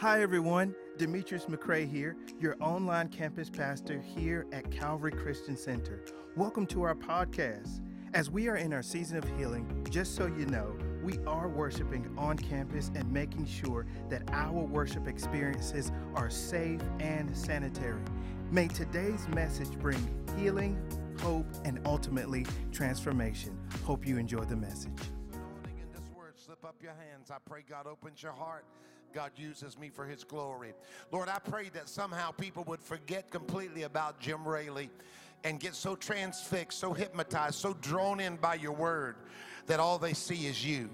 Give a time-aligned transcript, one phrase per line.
[0.00, 0.76] Hi, everyone.
[0.96, 6.04] Demetrius McCrae here, your online campus pastor here at Calvary Christian Center.
[6.36, 7.80] Welcome to our podcast.
[8.14, 12.14] As we are in our season of healing, just so you know, we are worshiping
[12.16, 18.00] on campus and making sure that our worship experiences are safe and sanitary.
[18.52, 19.98] May today's message bring
[20.38, 20.80] healing,
[21.22, 23.58] hope, and ultimately transformation.
[23.82, 24.92] Hope you enjoy the message.
[26.36, 27.32] slip up your hands.
[27.32, 28.64] I pray God opens your heart.
[29.12, 30.74] God uses me for his glory.
[31.10, 34.90] Lord, I pray that somehow people would forget completely about Jim Raley
[35.44, 39.16] and get so transfixed, so hypnotized, so drawn in by your word
[39.66, 40.90] that all they see is you.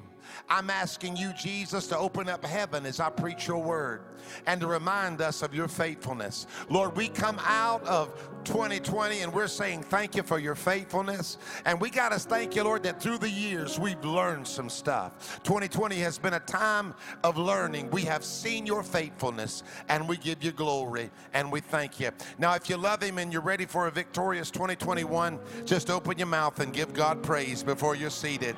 [0.48, 4.02] I'm asking you, Jesus, to open up heaven as I preach your word
[4.46, 6.46] and to remind us of your faithfulness.
[6.68, 8.12] Lord, we come out of
[8.44, 11.38] 2020 and we're saying thank you for your faithfulness.
[11.64, 15.40] And we got to thank you, Lord, that through the years we've learned some stuff.
[15.44, 17.90] 2020 has been a time of learning.
[17.90, 22.10] We have seen your faithfulness and we give you glory and we thank you.
[22.38, 26.26] Now, if you love him and you're ready for a victorious 2021, just open your
[26.26, 28.56] mouth and give God praise before you're seated.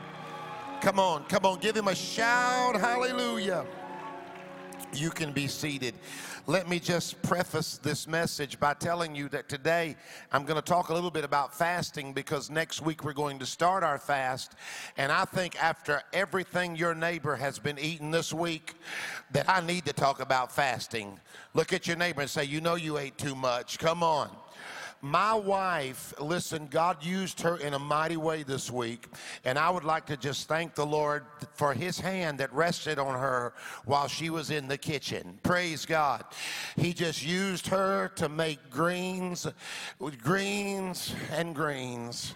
[0.87, 2.77] Come on, come on, give him a shout.
[2.77, 3.67] Hallelujah.
[4.95, 5.97] You can be seated.
[6.47, 9.97] Let me just preface this message by telling you that today
[10.31, 13.47] I'm going to talk a little bit about fasting because next week we're going to
[13.47, 14.53] start our fast.
[14.97, 18.75] And I think after everything your neighbor has been eating this week,
[19.33, 21.19] that I need to talk about fasting.
[21.53, 23.81] Look at your neighbor and say, You know, you ate too much.
[23.81, 24.31] Come on.
[25.07, 29.07] My wife, listen, God used her in a mighty way this week,
[29.45, 33.17] and I would like to just thank the Lord for his hand that rested on
[33.17, 33.55] her
[33.85, 35.39] while she was in the kitchen.
[35.45, 36.25] Praise God.
[36.75, 39.47] He just used her to make greens,
[40.25, 42.35] greens and greens.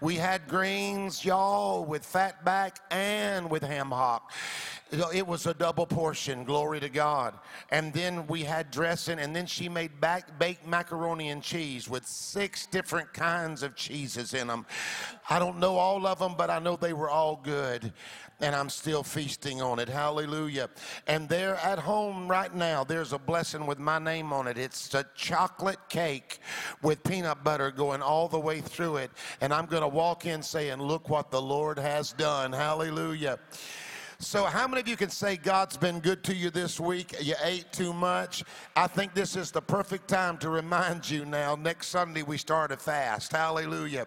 [0.00, 4.32] We had greens, y'all, with fat back and with ham hock.
[5.14, 7.32] It was a double portion, glory to God.
[7.70, 12.06] And then we had dressing, and then she made back, baked macaroni and cheese with
[12.06, 14.66] six different kinds of cheeses in them.
[15.30, 17.92] I don't know all of them, but I know they were all good.
[18.42, 19.88] And I'm still feasting on it.
[19.88, 20.68] Hallelujah.
[21.06, 24.58] And there at home right now, there's a blessing with my name on it.
[24.58, 26.40] It's a chocolate cake
[26.82, 29.10] with peanut butter going all the way through it.
[29.40, 32.52] And I'm going to walk in saying, Look what the Lord has done.
[32.52, 33.38] Hallelujah.
[34.22, 37.12] So, how many of you can say God's been good to you this week?
[37.20, 38.44] You ate too much.
[38.76, 41.56] I think this is the perfect time to remind you now.
[41.56, 43.32] Next Sunday, we start a fast.
[43.32, 44.06] Hallelujah.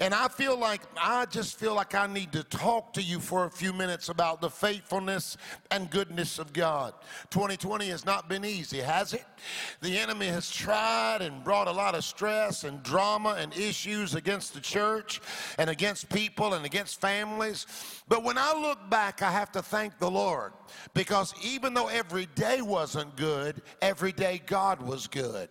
[0.00, 3.46] And I feel like, I just feel like I need to talk to you for
[3.46, 5.38] a few minutes about the faithfulness
[5.70, 6.92] and goodness of God.
[7.30, 9.24] 2020 has not been easy, has it?
[9.80, 14.52] The enemy has tried and brought a lot of stress and drama and issues against
[14.52, 15.22] the church
[15.58, 17.66] and against people and against families.
[18.06, 20.52] But when I look back, I have to thank the Lord
[20.92, 25.48] because even though every day wasn't good, every day God was good.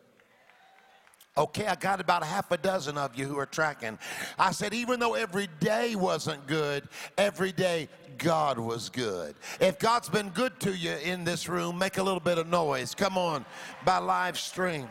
[1.36, 3.98] Okay, I got about half a dozen of you who are tracking.
[4.38, 6.88] I said, even though every day wasn't good,
[7.18, 9.34] every day God was good.
[9.60, 12.94] If God's been good to you in this room, make a little bit of noise.
[12.94, 13.46] Come on,
[13.84, 14.88] by live stream.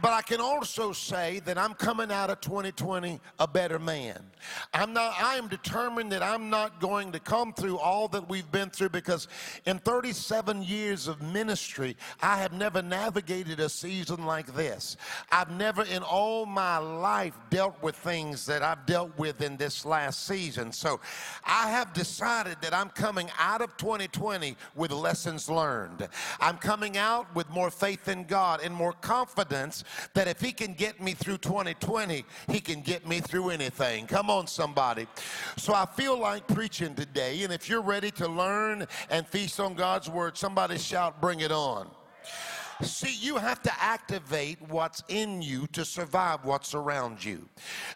[0.00, 4.22] But I can also say that I'm coming out of 2020 a better man.
[4.72, 8.50] I'm not, I am determined that I'm not going to come through all that we've
[8.50, 9.26] been through because
[9.66, 14.96] in 37 years of ministry, I have never navigated a season like this.
[15.32, 19.84] I've never in all my life dealt with things that I've dealt with in this
[19.84, 20.70] last season.
[20.70, 21.00] So
[21.44, 26.08] I have decided that I'm coming out of 2020 with lessons learned.
[26.40, 29.84] I'm coming out with more faith in God and more confidence
[30.14, 34.06] that if he can get me through 2020, he can get me through anything.
[34.06, 35.06] Come on, somebody.
[35.56, 37.42] So I feel like preaching today.
[37.44, 41.52] And if you're ready to learn and feast on God's word, somebody shout, bring it
[41.52, 41.90] on.
[42.82, 47.48] See, you have to activate what's in you to survive what's around you.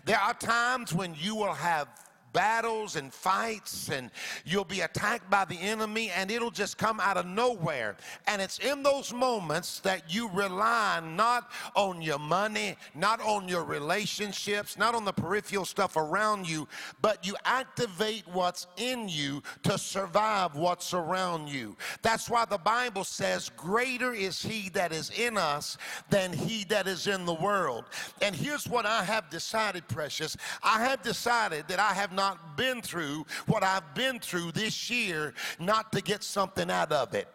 [0.05, 1.89] There are times when you will have
[2.33, 4.11] battles and fights, and
[4.45, 7.97] you'll be attacked by the enemy, and it'll just come out of nowhere.
[8.27, 13.65] And it's in those moments that you rely not on your money, not on your
[13.65, 16.69] relationships, not on the peripheral stuff around you,
[17.01, 21.77] but you activate what's in you to survive what's around you.
[22.03, 25.77] That's why the Bible says, Greater is he that is in us
[26.11, 27.85] than he that is in the world.
[28.21, 30.37] And here's what I have decided, precious.
[30.63, 34.89] I have decided that I have not not been through what I've been through this
[34.89, 37.27] year not to get something out of it.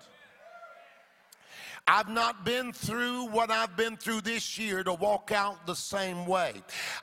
[1.89, 6.25] I've not been through what I've been through this year to walk out the same
[6.25, 6.55] way.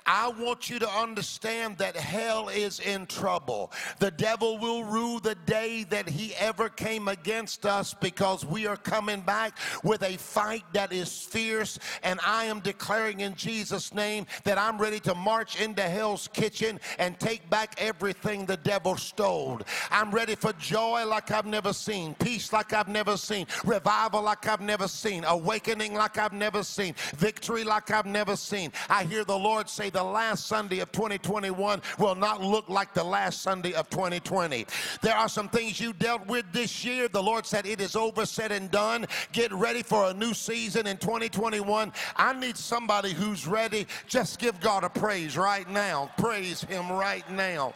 [0.05, 3.73] I want you to understand that hell is in trouble.
[3.99, 8.77] The devil will rue the day that he ever came against us because we are
[8.77, 11.79] coming back with a fight that is fierce.
[12.03, 16.79] And I am declaring in Jesus' name that I'm ready to march into hell's kitchen
[16.99, 19.63] and take back everything the devil stole.
[19.91, 24.47] I'm ready for joy like I've never seen, peace like I've never seen, revival like
[24.47, 28.73] I've never seen, awakening like I've never seen, victory like I've never seen.
[28.89, 33.05] I hear the Lord say the last Sunday of 2021 will not look like the
[33.05, 34.67] last Sunday of 2020.
[35.01, 37.09] There are some things you dealt with this year.
[37.09, 39.07] The Lord said it is over, said and done.
[39.33, 41.93] Get ready for a new season in 2021.
[42.17, 43.87] I need somebody who's ready.
[44.09, 46.11] Just give God a praise right now.
[46.17, 47.75] Praise Him right now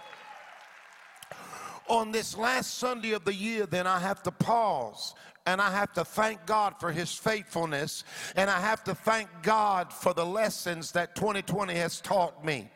[1.89, 5.15] on this last Sunday of the year, then I have to pause
[5.47, 8.05] and I have to thank God for his faithfulness.
[8.37, 12.71] And I have to thank God for the lessons that 2020 has taught me.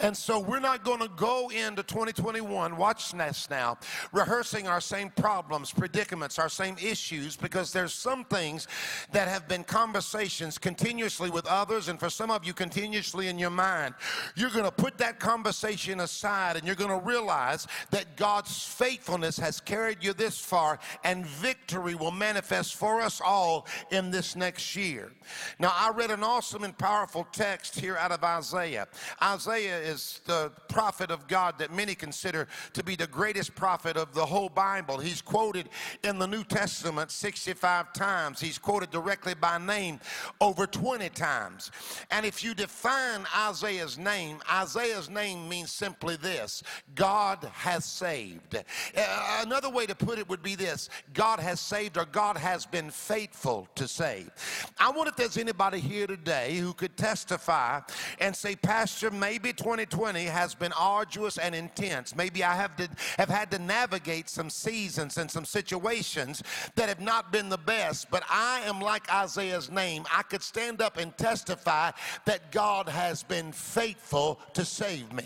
[0.00, 3.78] And so we're not going to go into 2021, watch this now,
[4.12, 8.66] rehearsing our same problems, predicaments, our same issues, because there's some things
[9.12, 13.50] that have been conversations continuously with others, and for some of you, continuously in your
[13.50, 13.94] mind.
[14.34, 19.38] You're going to put that conversation aside and you're going to realize that God's faithfulness
[19.38, 24.76] has carried you this far, and victory will manifest for us all in this next
[24.76, 25.12] year.
[25.58, 28.88] Now, I read an awesome and powerful text here out of Isaiah.
[29.22, 34.14] Isaiah is the prophet of God that many consider to be the greatest prophet of
[34.14, 34.98] the whole Bible.
[34.98, 35.68] He's quoted
[36.02, 40.00] in the New Testament 65 times, he's quoted directly by name
[40.40, 41.70] over 20 times.
[42.10, 46.62] And if you define Isaiah's name, Isaiah's name means simply this
[46.94, 48.56] God has saved.
[48.56, 52.66] Uh, another way to put it would be this God has saved or God has
[52.66, 54.30] been faithful to save.
[54.78, 57.80] I wonder if there's anybody here today who could testify
[58.20, 62.14] and say, Pastor, maybe 2020 has been arduous and intense.
[62.14, 62.88] Maybe I have, to,
[63.18, 66.42] have had to navigate some seasons and some situations
[66.74, 70.04] that have not been the best, but I am like Isaiah's name.
[70.12, 71.92] I could stand up and testify
[72.24, 75.24] that God has been faithful to save me.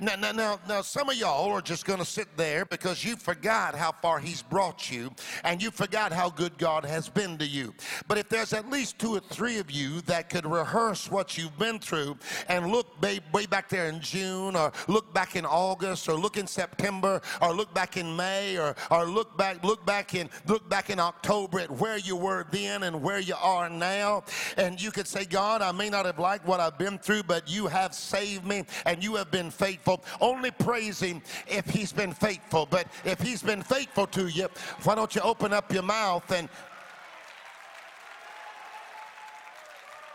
[0.00, 3.16] Now, now, now, now some of y'all are just going to sit there because you
[3.16, 5.10] forgot how far He's brought you
[5.44, 7.74] and you forgot how good God has been to you.
[8.06, 11.58] But if there's at least two or three of you that could rehearse what you've
[11.58, 12.16] been through
[12.48, 16.46] and look way back there in June or look back in August or look in
[16.46, 20.90] September or look back in May or, or look back look back in look back
[20.90, 24.24] in October at where you were then and where you are now
[24.56, 27.48] and you could say God I may not have liked what I've been through but
[27.48, 32.12] you have saved me and you have been faithful only praise him if he's been
[32.12, 34.48] faithful but if he's been faithful to you
[34.84, 36.48] why don't you open up your mouth mouth and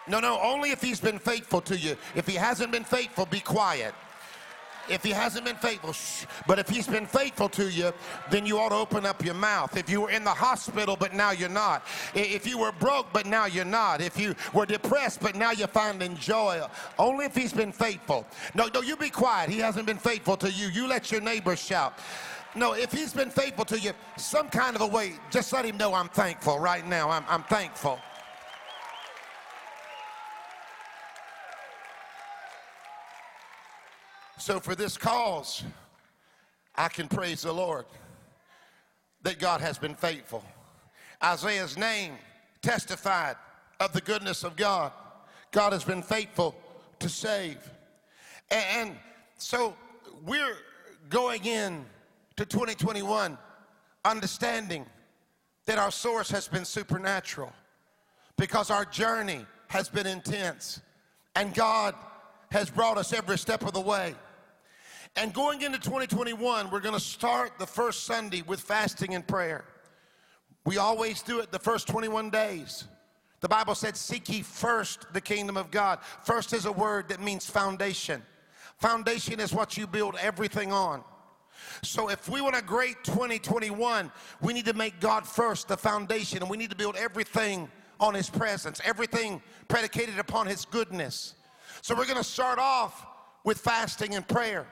[0.06, 1.96] No, no, only if he's been faithful to you.
[2.14, 3.94] If he hasn't been faithful, be quiet.
[4.90, 6.26] If he hasn't been faithful, shh.
[6.46, 7.94] but if he's been faithful to you,
[8.30, 9.78] then you ought to open up your mouth.
[9.78, 11.88] If you were in the hospital, but now you're not.
[12.14, 14.02] If you were broke, but now you're not.
[14.02, 16.62] If you were depressed, but now you're finding joy.
[17.00, 18.28] Only if he's been faithful.
[18.56, 19.50] No, no, you be quiet.
[19.50, 20.68] He hasn't been faithful to you.
[20.68, 21.98] You let your neighbors shout.
[22.56, 25.78] No, if he's been faithful to you, some kind of a way, just let him
[25.78, 27.10] know I'm thankful right now.
[27.10, 28.00] I'm, I'm thankful.
[34.38, 35.64] So, for this cause,
[36.76, 37.86] I can praise the Lord
[39.24, 40.44] that God has been faithful.
[41.24, 42.14] Isaiah's name
[42.62, 43.38] testified
[43.80, 44.92] of the goodness of God.
[45.52, 46.56] God has been faithful
[47.00, 47.58] to save.
[48.52, 48.96] And
[49.38, 49.76] so
[50.26, 50.58] we're
[51.10, 51.86] going in
[52.36, 53.38] to 2021
[54.06, 54.86] understanding
[55.66, 57.52] that our source has been supernatural
[58.38, 60.82] because our journey has been intense
[61.36, 61.96] and God
[62.52, 64.14] has brought us every step of the way.
[65.16, 69.64] And going into 2021, we're going to start the first Sunday with fasting and prayer.
[70.66, 72.86] We always do it the first 21 days.
[73.42, 76.00] The Bible said, Seek ye first the kingdom of God.
[76.24, 78.24] First is a word that means foundation.
[78.78, 81.04] Foundation is what you build everything on.
[81.82, 86.40] So if we want a great 2021, we need to make God first the foundation
[86.40, 91.36] and we need to build everything on his presence, everything predicated upon his goodness.
[91.82, 93.06] So we're going to start off
[93.44, 94.66] with fasting and prayer.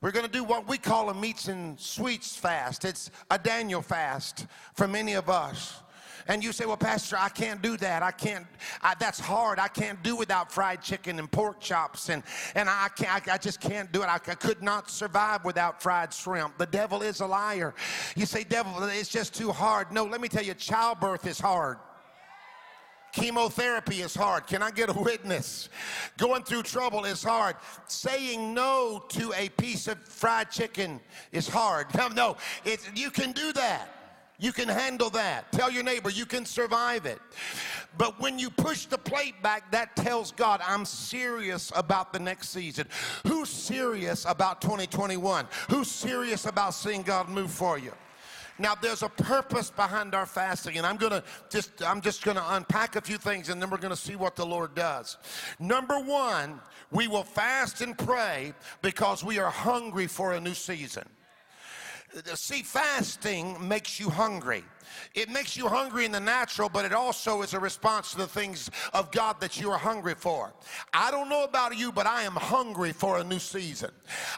[0.00, 2.84] We're going to do what we call a meats and sweets fast.
[2.84, 5.82] It's a Daniel fast for many of us.
[6.28, 8.02] And you say, well, Pastor, I can't do that.
[8.02, 8.46] I can't,
[8.82, 9.58] I, that's hard.
[9.58, 12.08] I can't do without fried chicken and pork chops.
[12.08, 12.22] And,
[12.54, 14.06] and I, can't, I, I just can't do it.
[14.06, 16.58] I, I could not survive without fried shrimp.
[16.58, 17.74] The devil is a liar.
[18.16, 19.92] You say, devil, it's just too hard.
[19.92, 21.78] No, let me tell you, childbirth is hard.
[23.16, 24.46] Chemotherapy is hard.
[24.46, 25.70] Can I get a witness?
[26.18, 27.56] Going through trouble is hard.
[27.86, 31.00] Saying no to a piece of fried chicken
[31.32, 31.86] is hard.
[31.96, 33.95] No, no, it's, you can do that.
[34.38, 35.50] You can handle that.
[35.52, 37.20] Tell your neighbor you can survive it.
[37.96, 42.50] But when you push the plate back, that tells God, I'm serious about the next
[42.50, 42.86] season.
[43.26, 45.46] Who's serious about 2021?
[45.70, 47.92] Who's serious about seeing God move for you?
[48.58, 52.96] Now there's a purpose behind our fasting, and I'm gonna just I'm just gonna unpack
[52.96, 55.18] a few things and then we're gonna see what the Lord does.
[55.58, 61.04] Number one, we will fast and pray because we are hungry for a new season.
[62.24, 64.64] See, fasting makes you hungry.
[65.14, 68.26] It makes you hungry in the natural, but it also is a response to the
[68.26, 70.52] things of God that you are hungry for.
[70.92, 73.90] I don't know about you, but I am hungry for a new season.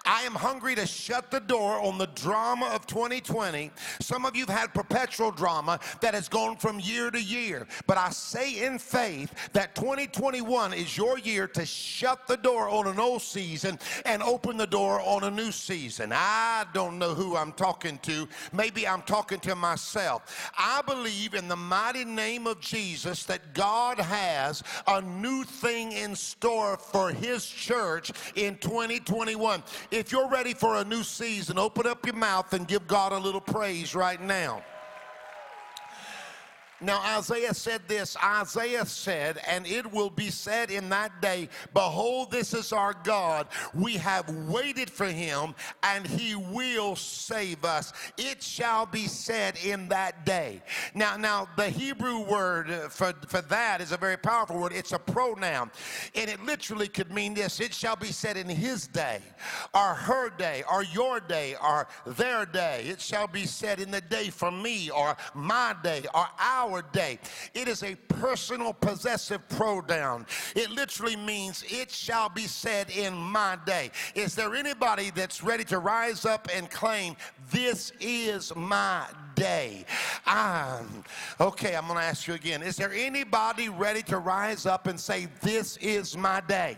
[0.05, 3.71] I am hungry to shut the door on the drama of 2020.
[4.00, 7.97] Some of you have had perpetual drama that has gone from year to year, but
[7.97, 12.99] I say in faith that 2021 is your year to shut the door on an
[12.99, 16.12] old season and open the door on a new season.
[16.12, 18.28] I don't know who I'm talking to.
[18.52, 20.48] Maybe I'm talking to myself.
[20.57, 26.14] I believe in the mighty name of Jesus that God has a new thing in
[26.14, 29.62] store for His church in 2021.
[29.90, 33.19] If you're ready for a new season, open up your mouth and give God a
[33.19, 34.62] little praise right now.
[36.80, 42.30] Now, Isaiah said this Isaiah said, and it will be said in that day, Behold,
[42.30, 43.49] this is our God.
[43.75, 47.92] We have waited for him, and he will save us.
[48.16, 50.62] It shall be said in that day.
[50.94, 54.73] Now, now the Hebrew word for, for that is a very powerful word.
[54.73, 55.73] It's a pronoun,
[56.14, 59.20] and it literally could mean this it shall be said in his day,
[59.75, 62.85] or her day, or your day, or their day.
[62.87, 66.82] It shall be said in the day for me, or my day, or our our
[66.92, 67.18] day.
[67.54, 70.26] It is a personal possessive pronoun.
[70.54, 73.90] It literally means it shall be said in my day.
[74.14, 77.16] Is there anybody that's ready to rise up and claim
[77.50, 79.07] this is my
[79.38, 79.85] day?
[80.26, 81.05] I'm,
[81.40, 82.62] okay, I'm going to ask you again.
[82.62, 86.76] Is there anybody ready to rise up and say, This is my day?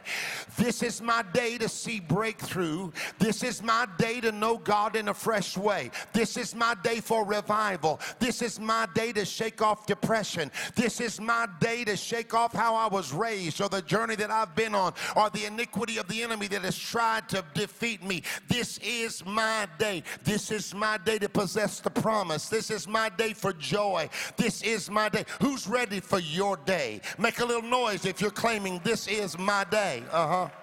[0.57, 2.91] This is my day to see breakthrough.
[3.19, 5.91] This is my day to know God in a fresh way.
[6.13, 7.99] This is my day for revival.
[8.19, 10.51] This is my day to shake off depression.
[10.77, 14.31] This is my day to shake off how I was raised or the journey that
[14.31, 18.23] I've been on or the iniquity of the enemy that has tried to defeat me.
[18.49, 20.03] This is my day.
[20.25, 22.49] This is my day to possess the promise.
[22.49, 24.09] This is my day for joy.
[24.37, 25.25] This is my day.
[25.41, 27.01] Who's ready for your day?
[27.19, 30.03] Make a little noise if you're claiming this is my day.
[30.11, 30.60] Uh huh.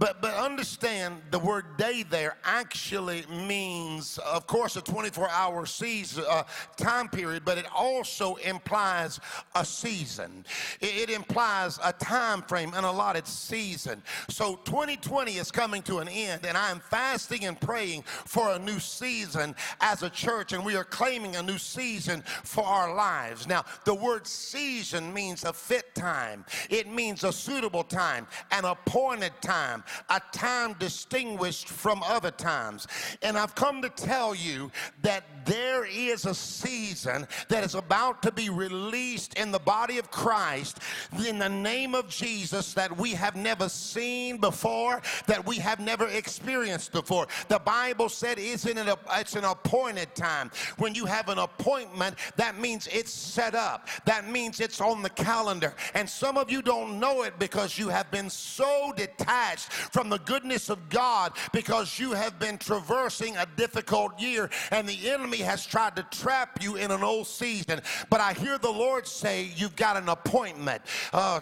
[0.00, 6.24] But, but understand the word day there actually means, of course, a 24 hour season,
[6.26, 6.44] uh,
[6.78, 9.20] time period, but it also implies
[9.54, 10.46] a season.
[10.80, 14.02] It, it implies a time frame, an allotted season.
[14.30, 18.58] So 2020 is coming to an end, and I am fasting and praying for a
[18.58, 23.46] new season as a church, and we are claiming a new season for our lives.
[23.46, 29.32] Now, the word season means a fit time, it means a suitable time, an appointed
[29.42, 32.86] time a time distinguished from other times.
[33.22, 34.70] And I've come to tell you
[35.02, 40.10] that there is a season that is about to be released in the body of
[40.10, 40.78] Christ
[41.26, 46.06] in the name of Jesus that we have never seen before, that we have never
[46.08, 47.26] experienced before.
[47.48, 50.50] The Bible said isn't it a, it's an appointed time.
[50.78, 53.88] When you have an appointment, that means it's set up.
[54.04, 55.74] That means it's on the calendar.
[55.94, 60.18] And some of you don't know it because you have been so detached from the
[60.18, 65.66] goodness of God because you have been traversing a difficult year and the enemy has
[65.66, 67.80] tried to trap you in an old season.
[68.08, 70.82] But I hear the Lord say, You've got an appointment.
[71.12, 71.40] Uh,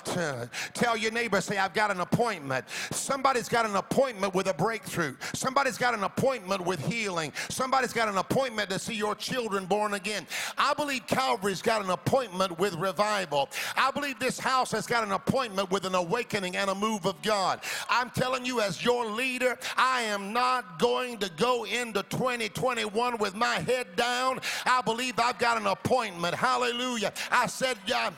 [0.75, 2.69] tell your neighbor, say, I've got an appointment.
[2.91, 5.15] Somebody's got an appointment with a breakthrough.
[5.35, 7.33] Somebody's got an appointment with healing.
[7.49, 10.27] Somebody's got an appointment to see your children born again.
[10.57, 13.49] I believe Calvary's got an appointment with revival.
[13.77, 17.21] I believe this house has got an appointment with an awakening and a move of
[17.23, 17.61] God.
[17.89, 23.37] I'm telling you, as your leader, I am not going to go into 2021 with
[23.37, 24.41] my head down.
[24.67, 26.35] I believe I've got an appointment.
[26.35, 27.13] Hallelujah.
[27.31, 28.11] I said, uh,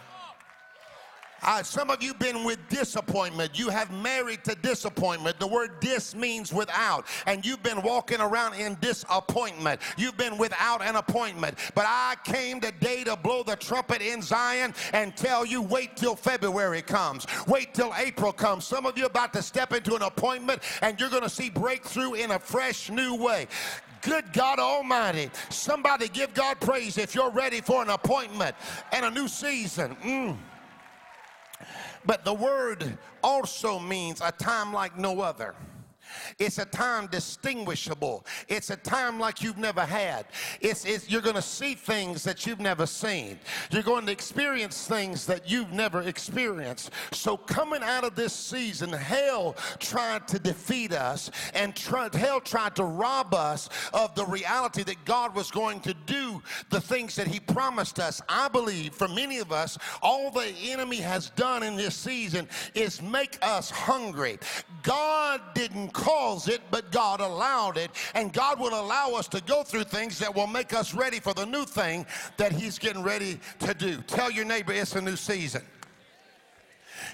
[1.43, 3.59] uh, some of you been with disappointment.
[3.59, 5.39] You have married to disappointment.
[5.39, 7.07] The word dis means without.
[7.27, 9.81] And you've been walking around in disappointment.
[9.97, 11.59] You've been without an appointment.
[11.75, 16.17] But I came today to blow the trumpet in Zion and tell you wait till
[16.17, 17.27] February comes.
[17.47, 18.65] Wait till April comes.
[18.65, 22.15] Some of you about to step into an appointment and you're going to see breakthrough
[22.15, 23.47] in a fresh new way.
[24.03, 25.31] Good God Almighty.
[25.51, 28.57] Somebody give God praise if you're ready for an appointment
[28.93, 29.97] and a new season.
[29.97, 30.37] Mm.
[32.05, 35.55] But the word also means a time like no other.
[36.39, 38.27] It's a time distinguishable.
[38.49, 40.27] It's a time like you've never had.
[40.61, 43.39] It's, it's you're going to see things that you've never seen.
[43.71, 46.91] You're going to experience things that you've never experienced.
[47.13, 52.77] So coming out of this season, hell tried to defeat us, and tried, hell tried
[52.77, 57.27] to rob us of the reality that God was going to do the things that
[57.27, 58.23] He promised us.
[58.29, 63.03] I believe for many of us, all the enemy has done in this season is
[63.03, 64.39] make us hungry.
[64.83, 67.91] God didn't cause it, but God allowed it.
[68.15, 71.35] And God will allow us to go through things that will make us ready for
[71.35, 72.07] the new thing
[72.39, 73.99] that He's getting ready to do.
[74.07, 75.63] Tell your neighbor it's a new season.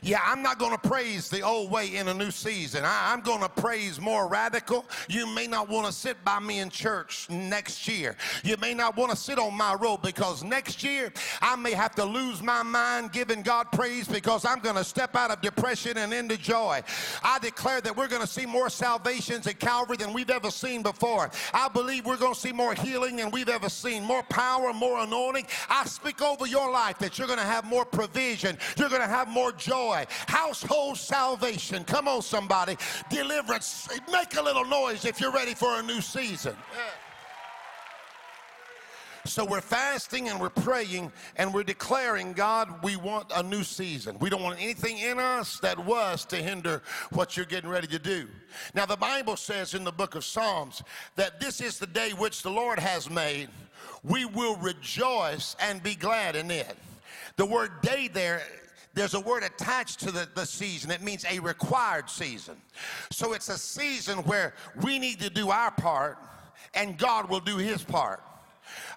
[0.02, 2.84] Yeah, I'm not going to praise the old way in a new season.
[2.84, 4.84] I, am going to praise more radical.
[5.08, 8.16] You may not want to sit by me in church next year.
[8.44, 11.94] You may not want to sit on my road because next year I may have
[11.96, 15.96] to lose my mind giving God praise because I'm going to step out of depression
[15.96, 16.82] and into joy.
[17.22, 20.82] I declare that we're going to see more salvations at Calvary than we've ever seen
[20.82, 21.30] before.
[21.52, 25.00] I believe we're going to see more healing than we've ever seen, more power, more
[25.00, 25.46] anointing.
[25.68, 29.08] I speak over your life that you're going to have more provision, you're going to
[29.08, 31.84] have more joy joy, household salvation.
[31.84, 32.76] Come on, somebody.
[33.10, 33.88] Deliverance.
[34.10, 36.56] Make a little noise if you're ready for a new season.
[39.24, 44.16] So we're fasting and we're praying and we're declaring, God, we want a new season.
[44.20, 47.98] We don't want anything in us that was to hinder what you're getting ready to
[47.98, 48.28] do.
[48.72, 50.84] Now, the Bible says in the book of Psalms
[51.16, 53.48] that this is the day which the Lord has made.
[54.04, 56.76] We will rejoice and be glad in it.
[57.34, 58.42] The word day there
[58.96, 60.90] there's a word attached to the, the season.
[60.90, 62.56] It means a required season.
[63.12, 66.18] So it's a season where we need to do our part
[66.72, 68.22] and God will do his part.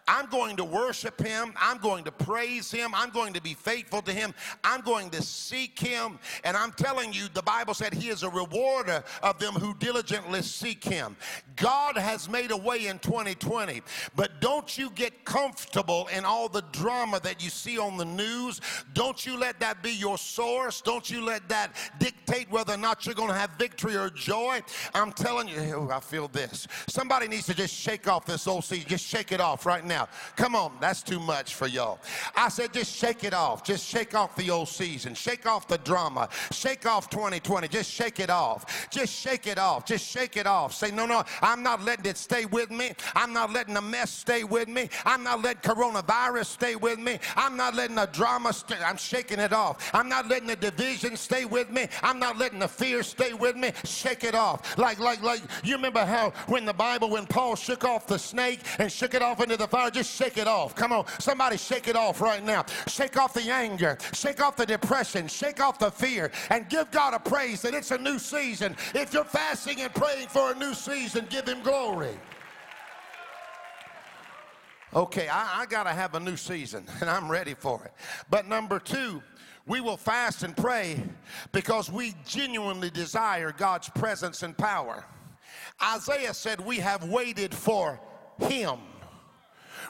[0.07, 1.53] I'm going to worship him.
[1.59, 2.91] I'm going to praise him.
[2.95, 4.33] I'm going to be faithful to him.
[4.63, 6.19] I'm going to seek him.
[6.43, 10.41] And I'm telling you, the Bible said he is a rewarder of them who diligently
[10.41, 11.15] seek him.
[11.55, 13.81] God has made a way in 2020,
[14.15, 18.61] but don't you get comfortable in all the drama that you see on the news.
[18.93, 20.81] Don't you let that be your source.
[20.81, 24.61] Don't you let that dictate whether or not you're going to have victory or joy.
[24.93, 26.67] I'm telling you, I feel this.
[26.87, 28.87] Somebody needs to just shake off this old seed.
[28.87, 30.07] Just shake it off right now.
[30.35, 31.99] Come on, that's too much for y'all.
[32.35, 33.63] I said, just shake it off.
[33.63, 35.13] Just shake off the old season.
[35.13, 36.29] Shake off the drama.
[36.51, 37.67] Shake off 2020.
[37.67, 38.89] Just shake it off.
[38.89, 39.85] Just shake it off.
[39.85, 40.73] Just shake it off.
[40.73, 42.91] Say, no, no, I'm not letting it stay with me.
[43.15, 44.89] I'm not letting the mess stay with me.
[45.05, 47.19] I'm not letting coronavirus stay with me.
[47.35, 48.77] I'm not letting the drama stay.
[48.83, 49.89] I'm shaking it off.
[49.93, 51.87] I'm not letting the division stay with me.
[52.03, 53.71] I'm not letting the fear stay with me.
[53.83, 54.77] Shake it off.
[54.77, 58.61] Like, like, like, you remember how when the Bible, when Paul shook off the snake
[58.77, 60.75] and shook it off into the fire, just shake it off.
[60.75, 62.65] Come on, somebody shake it off right now.
[62.87, 67.15] Shake off the anger, shake off the depression, shake off the fear, and give God
[67.15, 68.75] a praise that it's a new season.
[68.93, 72.17] If you're fasting and praying for a new season, give Him glory.
[74.93, 77.93] Okay, I, I got to have a new season, and I'm ready for it.
[78.29, 79.21] But number two,
[79.65, 81.03] we will fast and pray
[81.51, 85.05] because we genuinely desire God's presence and power.
[85.81, 87.99] Isaiah said, We have waited for
[88.39, 88.79] Him.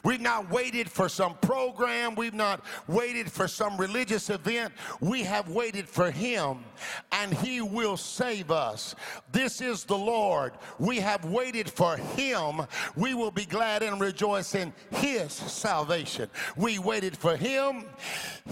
[0.04, 2.16] We've not waited for some program.
[2.16, 4.74] We've not waited for some religious event.
[5.00, 6.64] We have waited for Him,
[7.12, 8.96] and He will save us.
[9.32, 10.54] This is the Lord.
[10.78, 12.62] We have waited for Him.
[12.96, 16.30] We will be glad and rejoice in His salvation.
[16.56, 17.86] We waited for Him.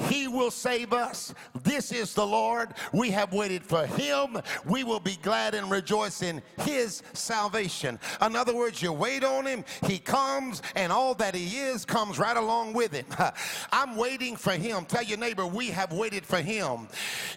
[0.08, 1.34] He will save us.
[1.63, 2.69] This is the Lord.
[2.93, 4.41] We have waited for Him.
[4.65, 8.00] We will be glad and rejoice in His salvation.
[8.21, 12.19] In other words, you wait on Him, He comes, and all that he is comes
[12.19, 13.06] right along with him.
[13.71, 14.86] I'm waiting for him.
[14.86, 16.88] Tell your neighbor, we have waited for him.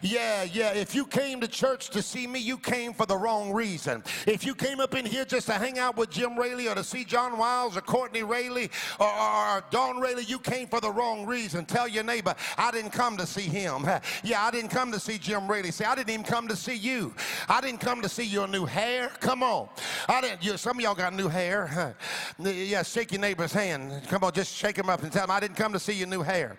[0.02, 0.72] Yeah, yeah.
[0.72, 4.02] If you came to church to see me, you came for the wrong reason.
[4.26, 6.84] If you came up in here just to hang out with Jim Raley or to
[6.84, 11.26] see John Wiles or Courtney Raley or, or Don Raley, you came for the wrong
[11.26, 11.64] reason.
[11.64, 13.86] Tell your neighbor, I didn't come to see him.
[14.22, 15.70] Yeah, I didn't come to see Jim Raley.
[15.70, 17.14] Say, I didn't even come to see you.
[17.48, 19.10] I didn't come to see your new hair.
[19.20, 19.68] Come on.
[20.08, 20.44] I didn't.
[20.44, 21.96] You, some of y'all got new hair.
[22.38, 24.02] Yeah, shake your neighbor's hand.
[24.08, 26.06] Come on, just shake him up and tell him, I didn't come to see your
[26.08, 26.56] new hair.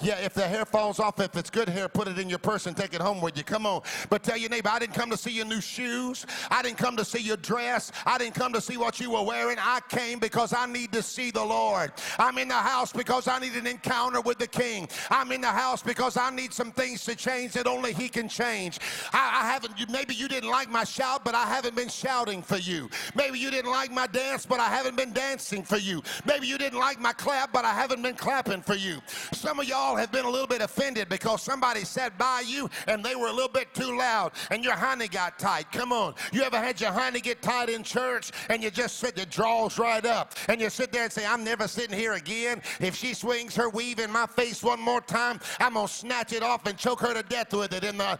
[0.00, 2.66] Yeah, if the hair falls off, if it's good hair, put it in your purse
[2.66, 3.44] and take it home with you.
[3.44, 3.82] Come on.
[4.10, 6.26] But tell your neighbor, I didn't come to see your new shoes.
[6.50, 7.92] I didn't come to see your dress.
[8.06, 9.56] I didn't come to see what you were wearing.
[9.58, 11.92] I came because I need to see the Lord.
[12.18, 14.88] I'm in the house because I need an encounter with the King.
[15.10, 18.28] I'm in the house because I need some things to change that only He can
[18.28, 18.78] change.
[19.12, 22.56] I, I haven't, maybe you didn't like my shout, but I haven't been shouting for
[22.56, 22.88] you.
[23.14, 26.02] Maybe you didn't like my dance, but I haven't been dancing for you.
[26.24, 29.00] Maybe you didn't like my clap, but I haven't been clapping for you.
[29.32, 33.04] Some of y'all have been a little bit offended because somebody sat by you and
[33.04, 35.70] they were a little bit too loud and your honey got tight.
[35.72, 36.14] Come on.
[36.32, 39.78] You ever had your honey get tight in church and you just sit, it draws
[39.78, 42.62] right up and you sit there and say, I'm never sitting here again.
[42.80, 46.32] If she swings her weave in my face one more time, I'm going to snatch
[46.32, 48.18] it off and choke her to death with it in the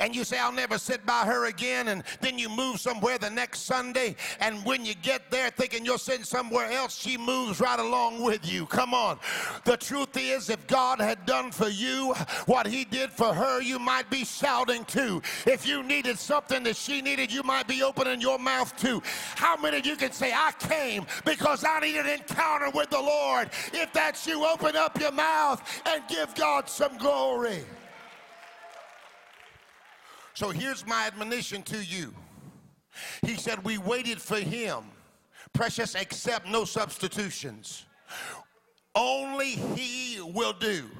[0.00, 3.30] and you say, I'll never sit by her again, and then you move somewhere the
[3.30, 7.78] next Sunday, and when you get there thinking you're sitting somewhere else, she moves right
[7.78, 8.66] along with you.
[8.66, 9.18] Come on.
[9.64, 12.14] The truth is, if God had done for you
[12.46, 15.22] what he did for her, you might be shouting too.
[15.46, 19.02] If you needed something that she needed, you might be opening your mouth too.
[19.34, 23.00] How many of you can say, I came because I needed an encounter with the
[23.00, 23.50] Lord?
[23.72, 27.64] If that's you, open up your mouth and give God some glory.
[30.36, 32.14] So here's my admonition to you.
[33.22, 34.84] He said, We waited for him.
[35.54, 37.86] Precious, accept no substitutions.
[38.94, 40.90] Only he will do.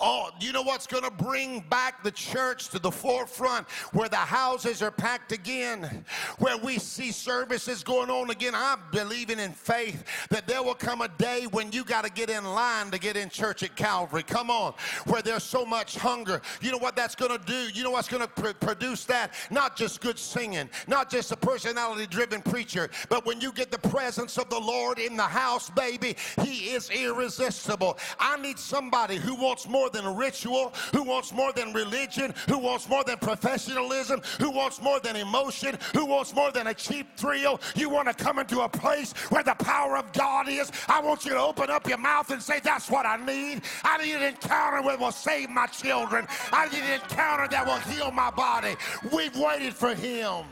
[0.00, 4.16] Oh, you know what's going to bring back the church to the forefront where the
[4.16, 6.04] houses are packed again,
[6.38, 8.52] where we see services going on again?
[8.54, 12.30] I'm believing in faith that there will come a day when you got to get
[12.30, 14.22] in line to get in church at Calvary.
[14.22, 14.74] Come on,
[15.06, 16.40] where there's so much hunger.
[16.60, 17.68] You know what that's going to do?
[17.74, 19.32] You know what's going to pr- produce that?
[19.50, 23.78] Not just good singing, not just a personality driven preacher, but when you get the
[23.78, 27.98] presence of the Lord in the house, baby, He is irresistible.
[28.18, 32.86] I need somebody who wants more than ritual, who wants more than religion, who wants
[32.86, 37.58] more than professionalism, who wants more than emotion, who wants more than a cheap thrill.
[37.74, 40.70] You want to come into a place where the power of God is.
[40.86, 43.62] I want you to open up your mouth and say, That's what I need.
[43.84, 46.26] I need an encounter that will save my children.
[46.52, 48.76] I need an encounter that will heal my body.
[49.10, 50.44] We've waited for Him.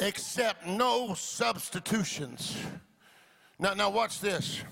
[0.00, 2.56] Accept no substitutions.
[3.58, 4.62] Now, now watch this.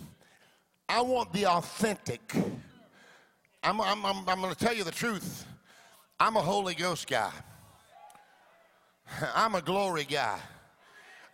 [0.88, 2.35] I want the authentic.
[3.62, 5.44] I'm, I'm, I'm, I'm going to tell you the truth.
[6.20, 7.33] I'm a Holy Ghost guy.
[9.35, 10.38] I'm a glory guy.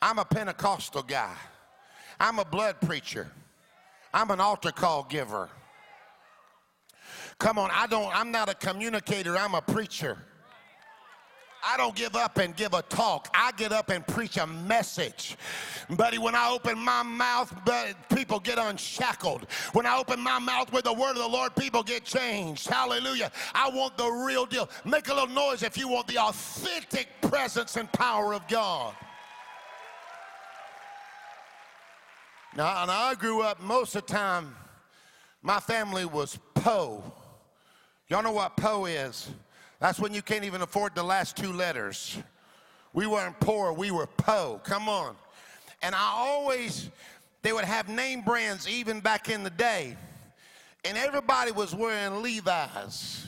[0.01, 1.35] I'm a Pentecostal guy.
[2.19, 3.31] I'm a blood preacher.
[4.15, 5.49] I'm an altar call giver.
[7.39, 10.17] Come on, I don't, I'm not a communicator, I'm a preacher.
[11.65, 13.29] I don't give up and give a talk.
[13.35, 15.37] I get up and preach a message.
[15.91, 17.55] Buddy, when I open my mouth,
[18.15, 19.47] people get unshackled.
[19.73, 22.67] When I open my mouth with the word of the Lord, people get changed.
[22.67, 23.31] Hallelujah.
[23.55, 24.69] I want the real deal.
[24.85, 28.95] Make a little noise if you want the authentic presence and power of God.
[32.57, 34.55] Now, and I grew up most of the time,
[35.43, 37.03] my family was po.
[38.09, 39.31] Y'all know what po is?
[39.83, 42.17] That's when you can't even afford the last two letters.
[42.93, 44.61] We weren't poor, we were po.
[44.63, 45.17] Come on.
[45.83, 46.89] And I always,
[47.43, 49.97] they would have name brands even back in the day.
[50.85, 53.27] And everybody was wearing Levi's.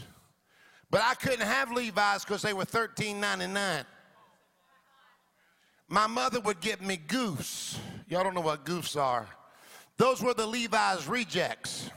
[0.93, 3.85] But I couldn't have Levi's because they were $13.99.
[5.89, 7.81] My mother would get me goose.
[8.09, 9.27] Y'all don't know what goofs are.
[9.97, 11.91] Those were the Levi's rejects.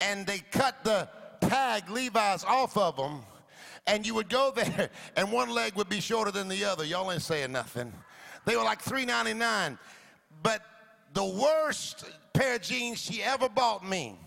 [0.00, 1.08] And they cut the
[1.40, 3.20] tag Levi's off of them
[3.86, 6.84] and you would go there and one leg would be shorter than the other.
[6.84, 7.92] Y'all ain't saying nothing.
[8.44, 9.78] They were like $3.99.
[10.42, 10.62] But
[11.12, 14.18] the worst pair of jeans she ever bought me,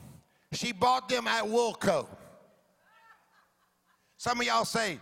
[0.51, 2.07] she bought them at Woolco.
[4.17, 4.99] Some of y'all say,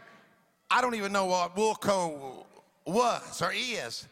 [0.69, 2.45] I don't even know what Woolco
[2.85, 4.07] was or is.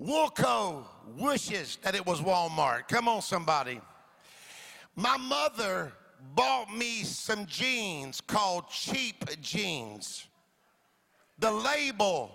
[0.00, 0.84] Woolco
[1.16, 2.88] wishes that it was Walmart.
[2.88, 3.80] Come on, somebody.
[4.94, 5.92] My mother
[6.34, 10.26] bought me some jeans called cheap jeans.
[11.38, 12.30] The label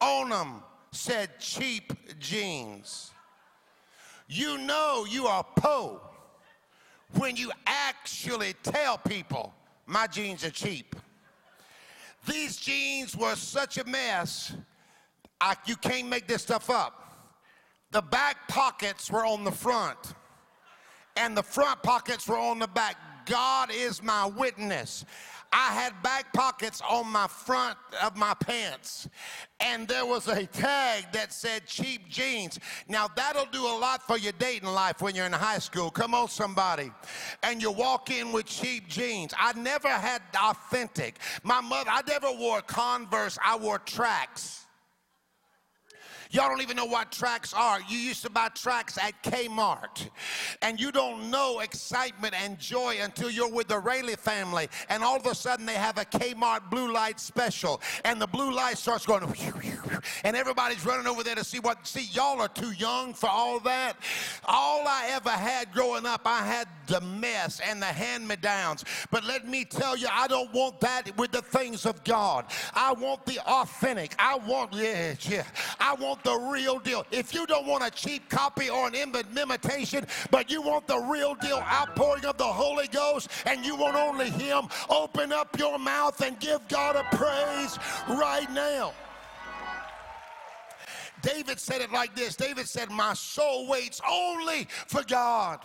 [0.00, 3.10] on them said cheap jeans.
[4.28, 6.00] You know you are po
[7.14, 9.52] when you actually tell people
[9.86, 10.96] my jeans are cheap.
[12.26, 14.54] These jeans were such a mess,
[15.40, 17.00] I, you can't make this stuff up.
[17.90, 19.98] The back pockets were on the front,
[21.16, 22.96] and the front pockets were on the back.
[23.26, 25.04] God is my witness.
[25.56, 29.08] I had back pockets on my front of my pants,
[29.60, 32.58] and there was a tag that said cheap jeans.
[32.88, 35.92] Now, that'll do a lot for your dating life when you're in high school.
[35.92, 36.90] Come on, somebody.
[37.44, 39.32] And you walk in with cheap jeans.
[39.38, 41.20] I never had authentic.
[41.44, 44.63] My mother, I never wore Converse, I wore tracks.
[46.34, 47.78] Y'all don't even know what tracks are.
[47.88, 50.10] You used to buy tracks at Kmart.
[50.62, 54.66] And you don't know excitement and joy until you're with the Raley family.
[54.88, 57.80] And all of a sudden they have a Kmart blue light special.
[58.04, 59.22] And the blue light starts going,
[60.24, 61.86] and everybody's running over there to see what.
[61.86, 63.96] See, y'all are too young for all that.
[64.44, 68.84] All I ever had growing up, I had the mess and the hand me downs.
[69.12, 72.46] But let me tell you, I don't want that with the things of God.
[72.74, 74.16] I want the authentic.
[74.18, 75.44] I want, yeah, yeah.
[75.78, 77.06] I want the real deal.
[77.10, 81.34] If you don't want a cheap copy or an imitation, but you want the real
[81.36, 86.20] deal outpouring of the Holy Ghost and you want only Him, open up your mouth
[86.20, 88.92] and give God a praise right now.
[91.22, 95.60] David said it like this David said, My soul waits only for God.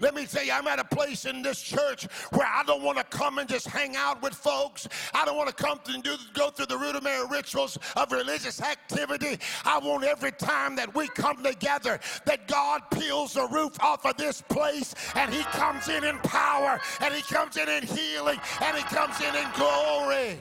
[0.00, 2.98] Let me tell you, I'm at a place in this church where I don't want
[2.98, 4.88] to come and just hang out with folks.
[5.12, 9.38] I don't want to come and do, go through the rudimentary rituals of religious activity.
[9.64, 14.16] I want every time that we come together that God peels the roof off of
[14.16, 18.76] this place and He comes in in power and He comes in in healing and
[18.76, 20.38] He comes in in glory.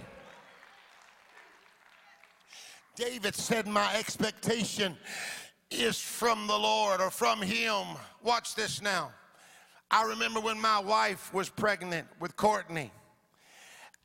[2.95, 4.97] David said, My expectation
[5.69, 7.85] is from the Lord or from Him.
[8.23, 9.11] Watch this now.
[9.89, 12.91] I remember when my wife was pregnant with Courtney.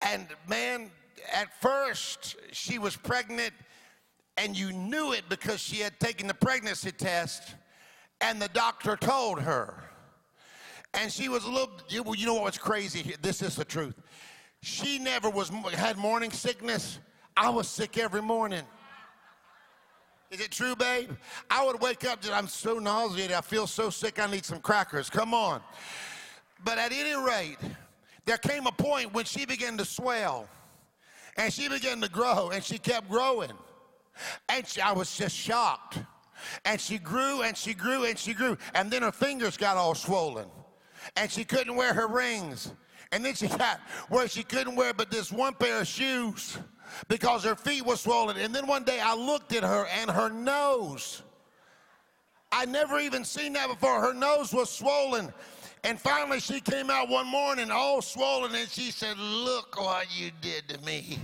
[0.01, 0.91] And man,
[1.33, 3.53] at first she was pregnant
[4.37, 7.55] and you knew it because she had taken the pregnancy test
[8.21, 9.85] and the doctor told her.
[10.95, 13.15] And she was a little, you know what's crazy?
[13.23, 13.95] This is the truth.
[14.61, 17.01] She never was had morning sickness.
[17.37, 18.63] I was sick every morning.
[20.33, 21.11] Is it true, babe?
[21.51, 23.33] I would wake up, that I'm so nauseated.
[23.33, 25.11] I feel so sick, I need some crackers.
[25.11, 25.61] Come on.
[26.65, 27.59] But at any rate,
[28.25, 30.49] there came a point when she began to swell
[31.37, 33.53] and she began to grow and she kept growing.
[34.49, 35.99] And she, I was just shocked.
[36.65, 38.57] And she grew and she grew and she grew.
[38.75, 40.47] And then her fingers got all swollen.
[41.15, 42.73] And she couldn't wear her rings.
[43.11, 46.57] And then she got where she couldn't wear but this one pair of shoes
[47.09, 48.37] because her feet were swollen.
[48.37, 51.23] And then one day I looked at her and her nose,
[52.51, 54.01] I never even seen that before.
[54.01, 55.33] Her nose was swollen.
[55.85, 60.31] And finally she came out one morning all swollen and she said, Look what you
[60.41, 61.19] did to me.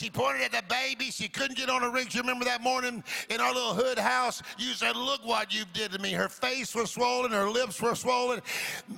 [0.00, 1.10] She pointed at the baby.
[1.10, 2.14] She couldn't get on her rings.
[2.14, 4.42] You remember that morning in our little hood house?
[4.56, 6.12] You said, Look what you did to me.
[6.12, 8.40] Her face was swollen, her lips were swollen.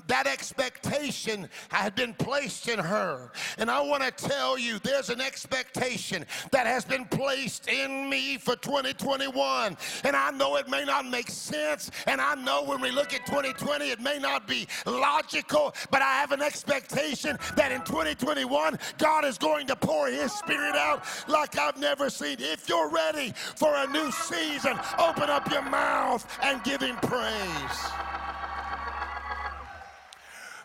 [0.06, 3.32] That expectation had been placed in her.
[3.58, 8.38] And I want to tell you, there's an expectation that has been placed in me
[8.38, 9.76] for 2021.
[10.04, 11.90] And I know it may not make sense.
[12.06, 16.20] And I know when we look at 2020, it may not be logical, but I
[16.20, 21.04] have an expectation that in 2021, God is going to pour His Spirit out out
[21.28, 22.36] like I've never seen.
[22.38, 28.31] If you're ready for a new season, open up your mouth and give him praise.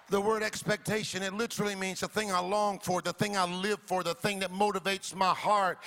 [0.10, 3.80] The word expectation, it literally means the thing I long for, the thing I live
[3.84, 5.80] for, the thing that motivates my heart.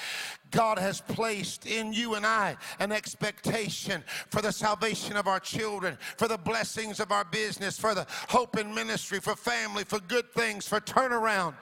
[0.51, 5.97] God has placed in you and I an expectation for the salvation of our children,
[6.19, 10.31] for the blessings of our business, for the hope in ministry, for family, for good
[10.35, 11.55] things, for turnaround.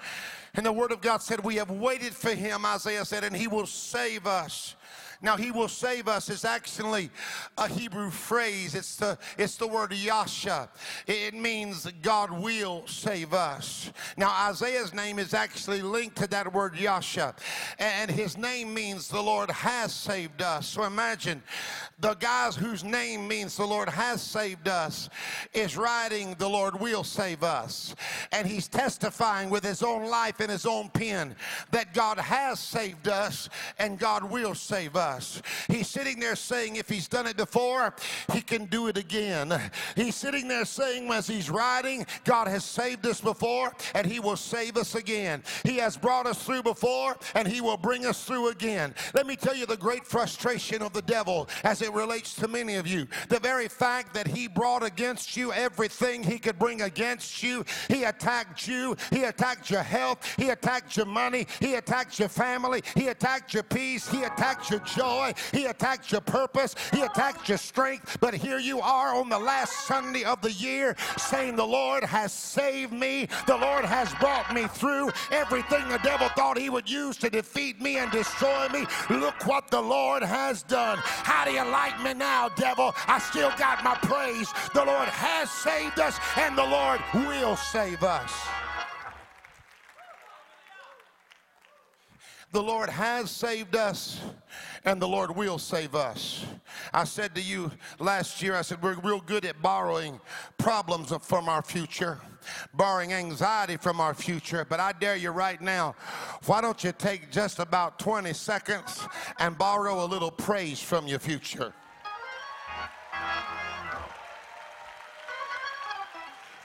[0.55, 3.47] And the Word of God said, We have waited for Him, Isaiah said, and He
[3.47, 4.75] will save us.
[5.20, 7.11] Now, he will save us is actually
[7.57, 8.76] a Hebrew phrase.
[8.76, 10.68] It's the, it's the word Yasha.
[11.09, 13.90] It means God will save us.
[14.16, 17.35] Now, Isaiah's name is actually linked to that word Yasha.
[17.81, 20.68] And his name means the Lord has saved us.
[20.68, 21.42] So imagine
[21.98, 25.11] the guys whose name means the Lord has saved us
[25.52, 27.96] is writing the Lord will save us.
[28.31, 31.35] And he's testifying with his own life and his own pen
[31.72, 33.48] that God has saved us
[33.81, 35.42] and God will save us us.
[35.68, 37.94] He's sitting there saying, if he's done it before,
[38.33, 39.53] he can do it again.
[39.97, 44.37] He's sitting there saying, as he's writing, God has saved us before and he will
[44.37, 45.42] save us again.
[45.64, 48.94] He has brought us through before and he will bring us through again.
[49.14, 52.77] Let me tell you the great frustration of the devil as it relates to many
[52.77, 53.07] of you.
[53.29, 58.05] The very fact that he brought against you everything he could bring against you, he
[58.05, 63.09] attacked you, he attacked your health, he attacked your money, he attacked your family, he
[63.09, 64.97] attacked your peace, he attacked your joy,
[65.52, 68.18] he attacks your purpose, he attacks your strength.
[68.20, 72.32] But here you are on the last Sunday of the year saying, The Lord has
[72.32, 77.16] saved me, the Lord has brought me through everything the devil thought he would use
[77.18, 78.87] to defeat me and destroy me.
[79.11, 80.98] Look what the Lord has done.
[81.02, 82.94] How do you like me now, devil?
[83.06, 84.52] I still got my praise.
[84.74, 88.32] The Lord has saved us, and the Lord will save us.
[92.50, 94.20] The Lord has saved us
[94.84, 96.46] and the Lord will save us.
[96.94, 100.18] I said to you last year, I said, we're real good at borrowing
[100.56, 102.18] problems from our future,
[102.72, 104.64] borrowing anxiety from our future.
[104.66, 105.94] But I dare you right now,
[106.46, 109.06] why don't you take just about 20 seconds
[109.38, 111.74] and borrow a little praise from your future?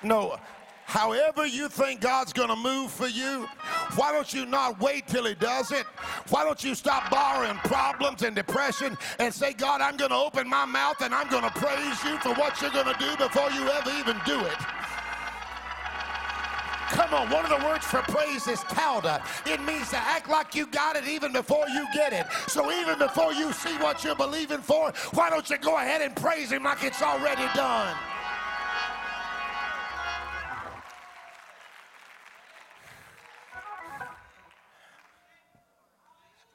[0.02, 0.38] No,
[0.86, 3.48] However, you think God's going to move for you,
[3.96, 5.86] why don't you not wait till He does it?
[6.30, 10.48] Why don't you stop borrowing problems and depression and say, God, I'm going to open
[10.48, 13.50] my mouth and I'm going to praise you for what you're going to do before
[13.52, 14.58] you ever even do it?
[16.90, 19.20] Come on, one of the words for praise is tauda.
[19.48, 22.28] It means to act like you got it even before you get it.
[22.48, 26.16] So even before you see what you're believing for, why don't you go ahead and
[26.16, 27.96] praise Him like it's already done?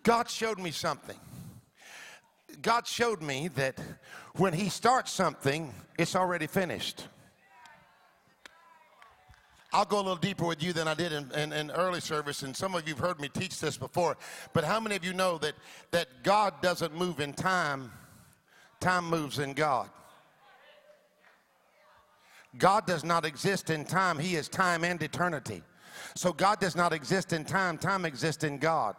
[0.08, 1.18] God showed me something.
[2.62, 3.78] God showed me that
[4.36, 7.06] when He starts something, it's already finished.
[9.70, 12.42] I'll go a little deeper with you than I did in, in, in, early service,
[12.42, 14.16] and some of you have heard me teach this before.
[14.54, 15.52] But how many of you know that,
[15.90, 17.92] that God doesn't move in time,
[18.80, 19.90] time moves in God?
[22.56, 25.62] God does not exist in time, He is time and eternity.
[26.14, 28.96] So God does not exist in time, time exists in God.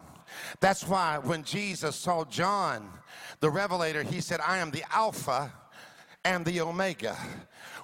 [0.60, 2.90] That's why when Jesus saw John,
[3.40, 5.52] the revelator, he said, I am the Alpha
[6.26, 7.16] and the Omega.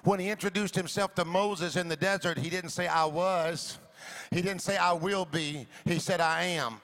[0.04, 3.78] When he introduced himself to Moses in the desert, he didn't say, I was.
[4.30, 5.66] He didn't say, I will be.
[5.84, 6.80] He said, I am.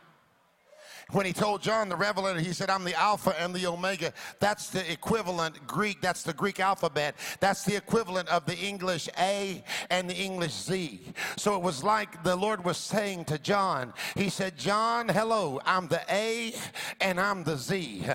[1.12, 4.14] When he told John the Revelator, he said, I'm the Alpha and the Omega.
[4.40, 7.16] That's the equivalent Greek, that's the Greek alphabet.
[7.38, 11.03] That's the equivalent of the English A and the English Z.
[11.37, 15.87] So it was like the Lord was saying to John, He said, John, hello, I'm
[15.88, 16.55] the A
[17.01, 18.07] and I'm the Z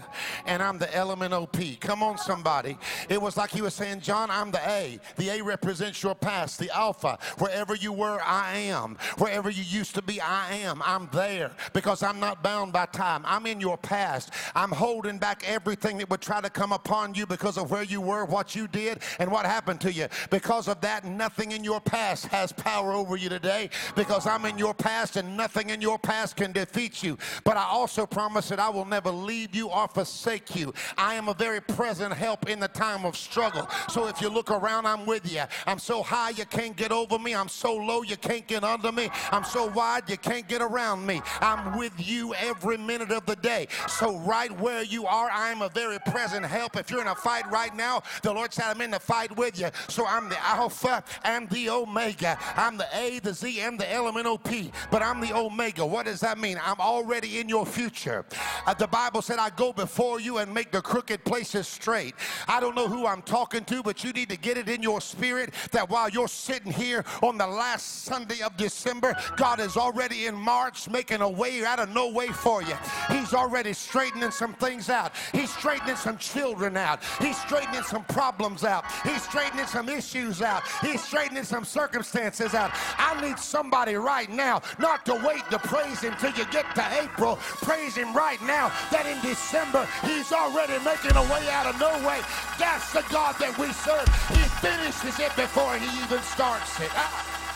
[0.47, 1.79] and I'm the LMNOP.
[1.79, 2.77] Come on, somebody.
[3.09, 4.99] It was like he was saying, John, I'm the A.
[5.17, 7.19] The A represents your past, the Alpha.
[7.37, 8.97] Wherever you were, I am.
[9.19, 10.81] Wherever you used to be, I am.
[10.83, 13.23] I'm there because I'm not bound by time.
[13.25, 14.31] I'm in your past.
[14.55, 18.01] I'm holding back everything that would try to come upon you because of where you
[18.01, 20.07] were, what you did, and what happened to you.
[20.29, 24.57] Because of that, nothing in your past has power over you today because I'm in
[24.57, 27.17] your past and nothing in your past can defeat you.
[27.43, 30.73] But I also promise that I will never leave you or forsake you.
[30.97, 33.67] I am a very present help in the time of struggle.
[33.89, 35.43] So if you look around, I'm with you.
[35.65, 37.35] I'm so high you can't get over me.
[37.35, 39.09] I'm so low you can't get under me.
[39.31, 41.21] I'm so wide you can't get around me.
[41.41, 43.67] I'm with you every minute of the day.
[43.87, 46.75] So, right where you are, I'm a very present help.
[46.77, 49.59] If you're in a fight right now, the Lord said, I'm in the fight with
[49.59, 49.69] you.
[49.87, 52.37] So, I'm the Alpha and the Omega.
[52.55, 55.85] I'm the A, the Z, and the LMNOP, but I'm the Omega.
[55.85, 56.59] What does that mean?
[56.63, 58.25] I'm already in your future.
[58.65, 62.15] Uh, the Bible said, I go before you and make the crooked places straight.
[62.47, 65.01] I don't know who I'm talking to, but you need to get it in your
[65.01, 70.25] spirit that while you're sitting here on the last Sunday of December, God is already
[70.25, 73.15] in March making a way out of no way for you you.
[73.15, 75.13] He's already straightening some things out.
[75.31, 77.01] He's straightening some children out.
[77.19, 78.85] He's straightening some problems out.
[79.03, 80.63] He's straightening some issues out.
[80.81, 82.71] He's straightening some circumstances out.
[82.97, 86.85] I need somebody right now not to wait to praise him till you get to
[87.01, 87.37] April.
[87.37, 91.91] Praise him right now that in December he's already making a way out of no
[92.07, 92.19] way.
[92.59, 94.07] That's the God that we serve.
[94.29, 96.91] He finishes it before he even starts it.
[96.93, 97.46] Ah.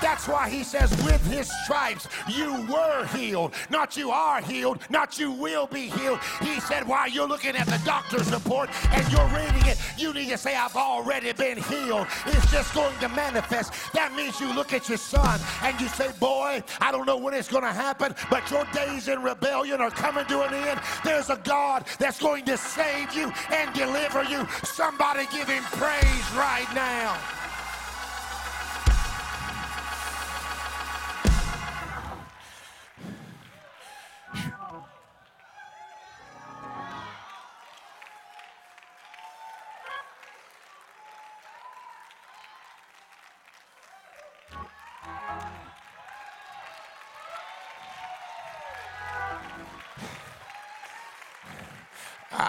[0.00, 3.54] That's why he says, with his stripes you were healed.
[3.70, 6.20] Not you are healed, not you will be healed.
[6.40, 10.28] He said, while you're looking at the doctor's report and you're reading it, you need
[10.30, 12.06] to say, I've already been healed.
[12.26, 13.72] It's just going to manifest.
[13.92, 17.34] That means you look at your son and you say, Boy, I don't know when
[17.34, 20.80] it's going to happen, but your days in rebellion are coming to an end.
[21.04, 24.46] There's a God that's going to save you and deliver you.
[24.64, 27.43] Somebody give him praise right now.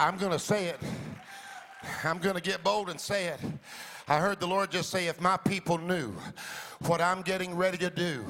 [0.06, 0.80] I'm going to say it.
[2.04, 3.40] I'm going to get bold and say it.
[4.08, 6.14] I heard the Lord just say, if my people knew
[6.82, 8.26] what I'm getting ready to do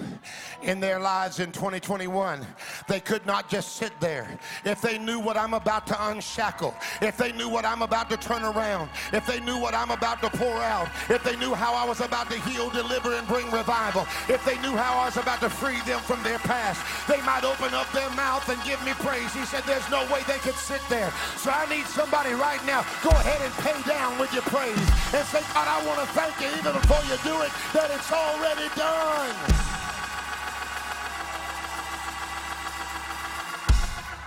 [0.62, 2.46] in their lives in 2021,
[2.88, 4.40] they could not just sit there.
[4.64, 8.18] If they knew what I'm about to unshackle, if they knew what I'm about to
[8.18, 11.74] turn around, if they knew what I'm about to pour out, if they knew how
[11.74, 15.18] I was about to heal, deliver, and bring revival, if they knew how I was
[15.18, 18.84] about to free them from their past, they might open up their mouth and give
[18.86, 19.34] me praise.
[19.34, 21.12] He said, There's no way they could sit there.
[21.38, 24.78] So I need somebody right now, go ahead and pay down with your praise
[25.14, 28.12] and say, God, I want to thank you even before you do it, that it's
[28.36, 29.36] already done.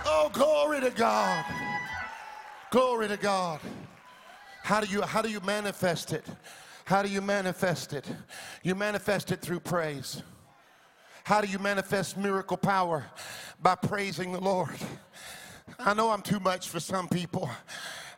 [0.05, 1.45] Oh, glory to God.
[2.71, 3.59] Glory to God.
[4.63, 6.25] How do you how do you manifest it?
[6.85, 8.05] How do you manifest it?
[8.63, 10.23] You manifest it through praise.
[11.23, 13.05] How do you manifest miracle power?
[13.61, 14.75] By praising the Lord.
[15.77, 17.49] I know I'm too much for some people.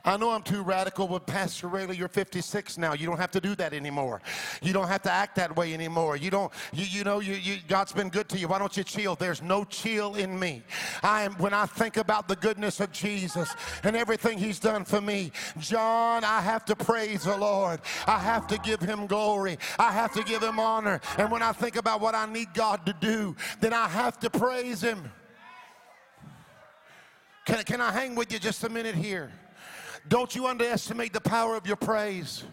[0.04, 2.94] I know I'm too radical, but Pastor Raley, you're 56 now.
[2.94, 4.22] You don't have to do that anymore.
[4.62, 6.16] You don't have to act that way anymore.
[6.16, 8.48] You don't, you, you know, you, you, God's been good to you.
[8.48, 9.16] Why don't you chill?
[9.16, 10.64] There's no chill in me.
[11.04, 15.02] I am, when I think about the goodness of Jesus and everything he's done for
[15.02, 17.80] me, John, I have to praise the Lord.
[18.08, 19.60] I have to give him glory.
[19.78, 21.00] I have to give him honor.
[21.20, 24.32] And when I think about what I need God to do, then I have to
[24.32, 25.12] praise him.
[27.46, 29.32] Can, can I hang with you just a minute here?
[30.08, 32.44] Don't you underestimate the power of your praise.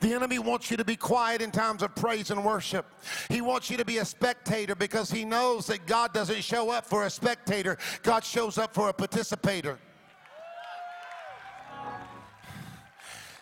[0.00, 2.86] The enemy wants you to be quiet in times of praise and worship.
[3.28, 6.86] He wants you to be a spectator because he knows that God doesn't show up
[6.86, 9.78] for a spectator, God shows up for a participator.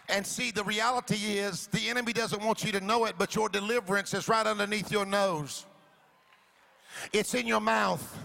[0.09, 3.49] And see, the reality is the enemy doesn't want you to know it, but your
[3.49, 5.67] deliverance is right underneath your nose,
[7.13, 8.19] it's in your mouth.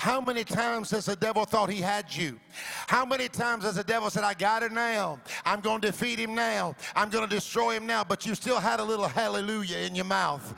[0.00, 2.40] How many times has the devil thought he had you?
[2.86, 5.20] How many times has the devil said, I got it now.
[5.44, 6.74] I'm going to defeat him now.
[6.96, 8.02] I'm going to destroy him now.
[8.02, 10.54] But you still had a little hallelujah in your mouth.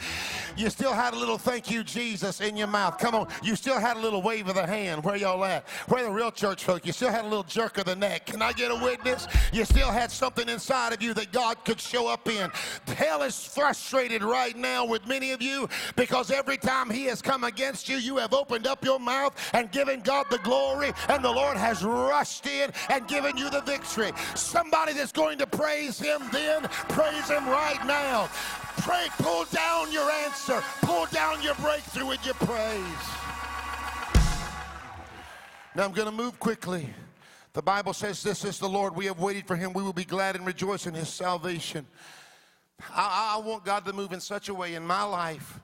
[0.57, 2.99] You still had a little thank you, Jesus, in your mouth.
[2.99, 3.27] Come on.
[3.43, 5.03] You still had a little wave of the hand.
[5.03, 5.69] Where y'all at?
[5.89, 6.87] Where the real church folk?
[6.87, 8.27] You still had a little jerk of the neck.
[8.27, 9.27] Can I get a witness?
[9.53, 12.49] You still had something inside of you that God could show up in.
[12.87, 17.43] Hell is frustrated right now with many of you because every time he has come
[17.43, 21.31] against you, you have opened up your mouth and given God the glory, and the
[21.31, 24.13] Lord has rushed in and given you the victory.
[24.35, 28.29] Somebody that's going to praise Him then, praise Him right now.
[28.79, 32.83] Pray, pull down your answer, pull down your breakthrough with your praise.
[35.75, 36.89] Now I'm going to move quickly.
[37.55, 38.97] The Bible says, This is the Lord.
[38.97, 39.73] We have waited for him.
[39.73, 41.87] We will be glad and rejoice in his salvation.
[42.91, 45.61] I, I, want God to move in such a way in my life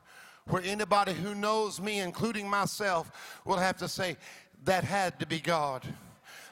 [0.49, 4.17] where anybody who knows me, including myself, will have to say,
[4.65, 5.83] that had to be God.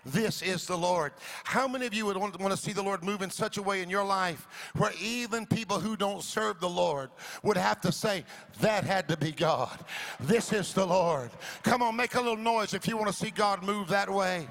[0.06, 1.12] This is the Lord.
[1.42, 3.82] How many of you would want, to see the Lord move in such a way
[3.82, 7.10] in your life where even people who don't serve the Lord
[7.42, 8.24] would have to say,
[8.60, 9.76] That had to be God.
[10.20, 11.30] This is the Lord.
[11.64, 14.46] Come on, make a little noise if you want to see God move that way.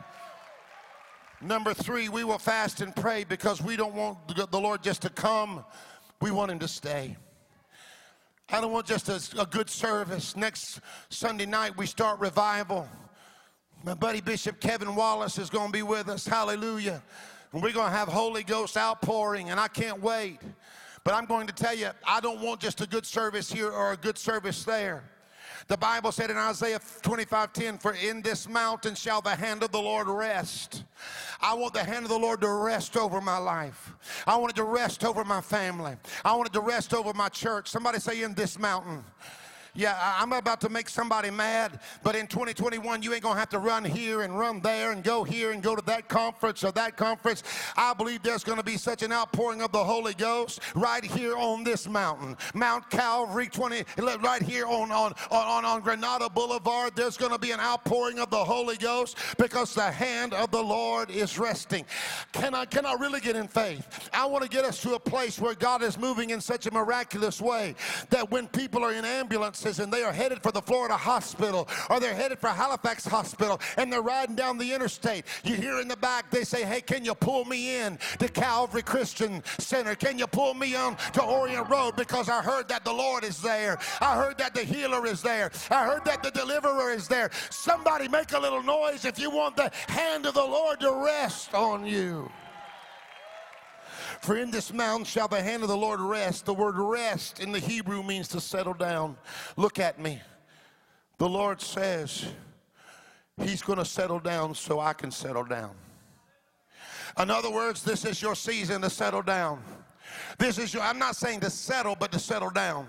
[1.39, 5.09] Number three, we will fast and pray because we don't want the Lord just to
[5.09, 5.63] come,
[6.21, 7.15] we want Him to stay.
[8.49, 10.35] I don't want just a, a good service.
[10.35, 10.79] Next
[11.09, 12.87] Sunday night, we start revival.
[13.83, 16.27] My buddy Bishop Kevin Wallace is going to be with us.
[16.27, 17.01] Hallelujah.
[17.51, 20.39] And we're going to have Holy Ghost outpouring, and I can't wait.
[21.03, 23.93] But I'm going to tell you, I don't want just a good service here or
[23.93, 25.03] a good service there.
[25.67, 29.71] The Bible said in Isaiah 25 10, For in this mountain shall the hand of
[29.71, 30.83] the Lord rest.
[31.41, 33.93] I want the hand of the Lord to rest over my life.
[34.27, 35.95] I want it to rest over my family.
[36.23, 37.67] I want it to rest over my church.
[37.67, 39.03] Somebody say, In this mountain.
[39.77, 43.59] Yeah, I'm about to make somebody mad, but in 2021, you ain't gonna have to
[43.59, 46.95] run here and run there and go here and go to that conference or that
[46.95, 47.43] conference.
[47.75, 51.65] I believe there's gonna be such an outpouring of the Holy Ghost right here on
[51.65, 53.83] this mountain, Mount Calvary 20,
[54.21, 56.95] right here on, on, on, on Granada Boulevard.
[56.95, 61.09] There's gonna be an outpouring of the Holy Ghost because the hand of the Lord
[61.09, 61.83] is resting.
[62.31, 64.09] Can I, can I really get in faith?
[64.13, 67.41] I wanna get us to a place where God is moving in such a miraculous
[67.41, 67.75] way
[68.09, 71.99] that when people are in ambulance, and they are headed for the Florida hospital or
[71.99, 75.25] they're headed for Halifax Hospital and they're riding down the interstate.
[75.43, 78.83] You hear in the back, they say, Hey, can you pull me in to Calvary
[78.83, 79.95] Christian Center?
[79.95, 81.95] Can you pull me on to Orient Road?
[81.95, 83.79] Because I heard that the Lord is there.
[84.01, 85.51] I heard that the healer is there.
[85.71, 87.31] I heard that the deliverer is there.
[87.49, 91.53] Somebody make a little noise if you want the hand of the Lord to rest
[91.55, 92.29] on you.
[94.21, 96.45] For in this mountain shall the hand of the Lord rest.
[96.45, 99.17] The word rest in the Hebrew means to settle down.
[99.57, 100.21] Look at me.
[101.17, 102.27] The Lord says
[103.41, 105.71] He's going to settle down so I can settle down.
[107.19, 109.61] In other words, this is your season to settle down.
[110.37, 112.87] This is your, I'm not saying to settle, but to settle down.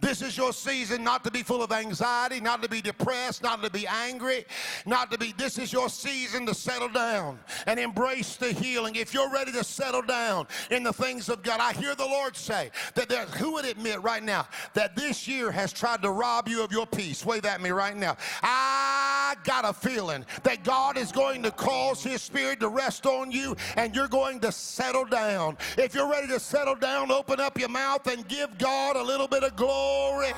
[0.00, 3.62] This is your season not to be full of anxiety, not to be depressed, not
[3.62, 4.44] to be angry,
[4.86, 5.32] not to be.
[5.36, 8.96] This is your season to settle down and embrace the healing.
[8.96, 12.36] If you're ready to settle down in the things of God, I hear the Lord
[12.36, 16.48] say that there, who would admit right now that this year has tried to rob
[16.48, 17.24] you of your peace?
[17.24, 18.16] Wave at me right now.
[18.42, 19.11] I
[19.44, 23.56] got a feeling that God is going to cause His Spirit to rest on you
[23.76, 25.56] and you're going to settle down.
[25.78, 29.28] If you're ready to settle down, open up your mouth and give God a little
[29.28, 30.32] bit of glory.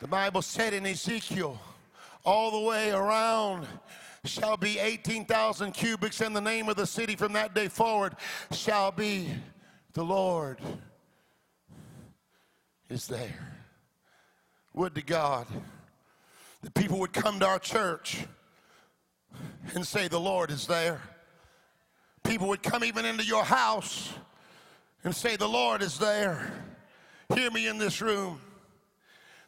[0.00, 1.58] The Bible said in Ezekiel,
[2.24, 3.66] all the way around
[4.24, 8.16] shall be 18,000 cubits, and the name of the city from that day forward
[8.50, 9.30] shall be
[9.92, 10.60] the Lord
[12.88, 13.63] is there.
[14.74, 15.46] Would to God
[16.62, 18.26] that people would come to our church
[19.74, 21.00] and say, The Lord is there.
[22.24, 24.12] People would come even into your house
[25.04, 26.52] and say, The Lord is there.
[27.34, 28.40] Hear me in this room.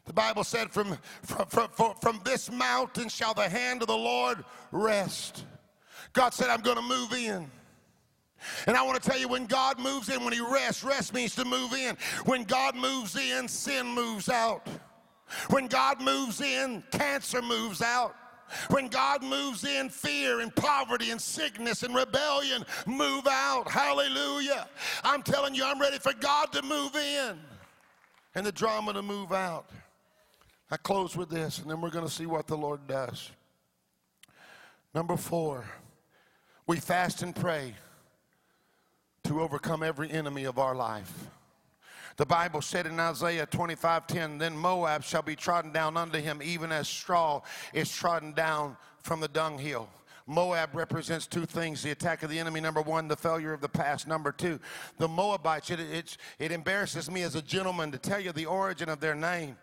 [0.05, 4.45] The Bible said, from, from, from, from this mountain shall the hand of the Lord
[4.71, 5.43] rest.
[6.13, 7.51] God said, I'm going to move in.
[8.67, 11.35] And I want to tell you, when God moves in, when He rests, rest means
[11.35, 11.97] to move in.
[12.23, 14.65] When God moves in, sin moves out.
[15.49, 18.15] When God moves in, cancer moves out.
[18.69, 23.69] When God moves in, fear and poverty and sickness and rebellion move out.
[23.69, 24.67] Hallelujah.
[25.03, 27.37] I'm telling you, I'm ready for God to move in
[28.35, 29.69] and the drama to move out.
[30.69, 33.31] I close with this, and then we're going to see what the Lord does.
[34.93, 35.65] Number four,
[36.67, 37.73] we fast and pray
[39.23, 41.29] to overcome every enemy of our life.
[42.17, 46.41] The Bible said in Isaiah 25 10, Then Moab shall be trodden down under him,
[46.43, 47.41] even as straw
[47.73, 49.87] is trodden down from the dunghill.
[50.25, 53.69] Moab represents two things the attack of the enemy, number one, the failure of the
[53.69, 54.59] past, number two,
[54.97, 55.69] the Moabites.
[55.69, 59.15] It, it, it embarrasses me as a gentleman to tell you the origin of their
[59.15, 59.55] name.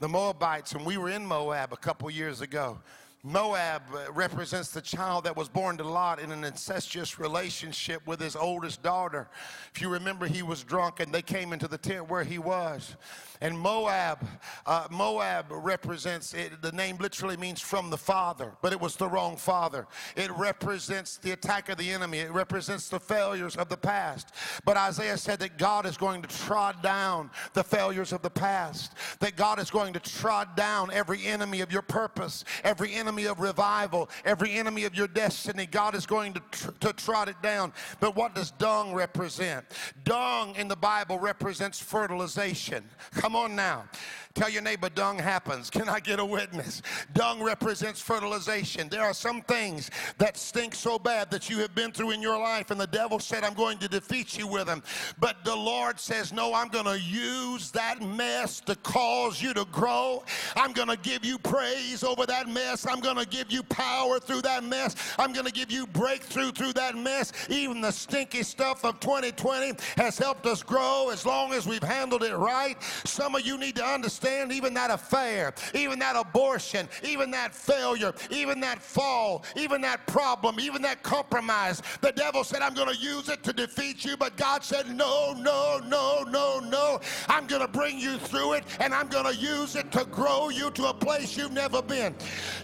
[0.00, 2.80] The Moabites, and we were in Moab a couple years ago.
[3.22, 8.18] Moab uh, represents the child that was born to Lot in an incestuous relationship with
[8.18, 9.28] his oldest daughter.
[9.74, 12.96] If you remember, he was drunk and they came into the tent where he was.
[13.42, 14.26] And Moab,
[14.66, 19.08] uh, Moab represents, it, the name literally means from the father, but it was the
[19.08, 19.86] wrong father.
[20.14, 24.34] It represents the attack of the enemy, it represents the failures of the past.
[24.66, 28.92] But Isaiah said that God is going to trod down the failures of the past,
[29.20, 33.40] that God is going to trod down every enemy of your purpose, every enemy of
[33.40, 35.64] revival, every enemy of your destiny.
[35.64, 37.72] God is going to, tr- to trot it down.
[38.00, 39.64] But what does dung represent?
[40.04, 42.84] Dung in the Bible represents fertilization.
[43.12, 43.84] Come on now.
[44.34, 45.70] Tell your neighbor, dung happens.
[45.70, 46.82] Can I get a witness?
[47.14, 48.88] Dung represents fertilization.
[48.88, 52.38] There are some things that stink so bad that you have been through in your
[52.38, 54.84] life, and the devil said, I'm going to defeat you with them.
[55.18, 59.64] But the Lord says, No, I'm going to use that mess to cause you to
[59.72, 60.22] grow.
[60.54, 62.86] I'm going to give you praise over that mess.
[62.86, 64.94] I'm going to give you power through that mess.
[65.18, 67.32] I'm going to give you breakthrough through that mess.
[67.48, 72.22] Even the stinky stuff of 2020 has helped us grow as long as we've handled
[72.22, 72.80] it right.
[73.04, 77.54] Some of you need to understand understand even that affair, even that abortion, even that
[77.54, 81.82] failure, even that fall, even that problem, even that compromise.
[82.00, 85.34] The devil said, I'm going to use it to defeat you, but God said, No,
[85.34, 87.00] no, no, no, no.
[87.28, 90.48] I'm going to bring you through it and I'm going to use it to grow
[90.48, 92.14] you to a place you've never been.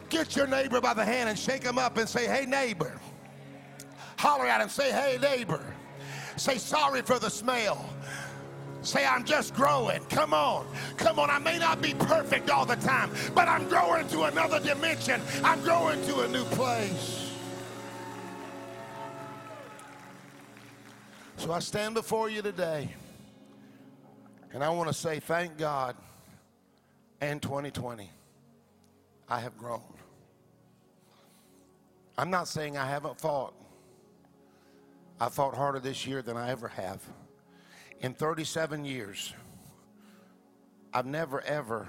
[0.09, 3.01] Get your neighbor by the hand and shake him up and say, Hey, neighbor.
[4.19, 5.65] Holler at him, say, Hey, neighbor.
[6.37, 7.89] Say, Sorry for the smell.
[8.87, 10.01] Say, I'm just growing.
[10.05, 10.65] Come on.
[10.97, 11.29] Come on.
[11.29, 15.21] I may not be perfect all the time, but I'm growing to another dimension.
[15.43, 17.33] I'm growing to a new place.
[21.37, 22.89] So I stand before you today,
[24.53, 25.97] and I want to say thank God
[27.21, 28.09] and 2020.
[29.29, 29.83] I have grown.
[32.17, 33.53] I'm not saying I haven't fought.
[35.21, 37.03] I fought harder this year than I ever have
[38.01, 39.33] in 37 years,
[40.93, 41.89] I've never ever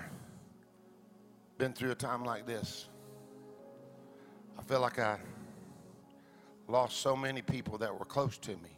[1.57, 2.87] been through a time like this.
[4.57, 5.17] I feel like I
[6.67, 8.77] lost so many people that were close to me.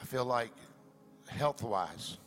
[0.00, 0.52] I feel like
[1.28, 2.18] health wise,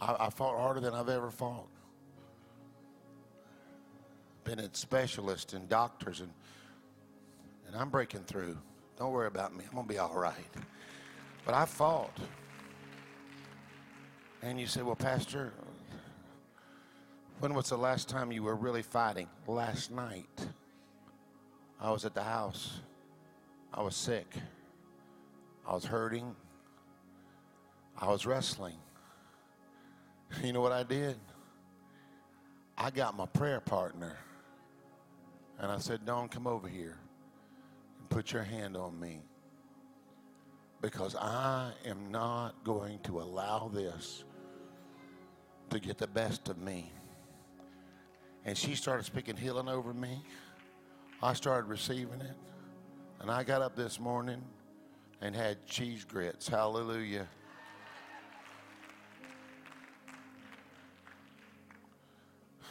[0.00, 1.68] I, I fought harder than I've ever fought.
[4.44, 6.30] Been at specialists and doctors, and,
[7.66, 8.58] and I'm breaking through.
[8.98, 9.64] Don't worry about me.
[9.66, 10.34] I'm going to be all right.
[11.44, 12.16] But I fought.
[14.42, 15.52] And you say, well, Pastor,
[17.40, 19.28] When was the last time you were really fighting?
[19.46, 20.46] Last night.
[21.80, 22.80] I was at the house.
[23.72, 24.32] I was sick.
[25.66, 26.34] I was hurting.
[27.98, 28.76] I was wrestling.
[30.42, 31.16] You know what I did?
[32.76, 34.16] I got my prayer partner
[35.58, 36.98] and I said, Don't come over here
[38.14, 39.18] put your hand on me
[40.80, 44.22] because I am not going to allow this
[45.70, 46.92] to get the best of me.
[48.44, 50.22] And she started speaking healing over me.
[51.24, 52.36] I started receiving it.
[53.18, 54.44] And I got up this morning
[55.20, 56.46] and had cheese grits.
[56.46, 57.26] Hallelujah.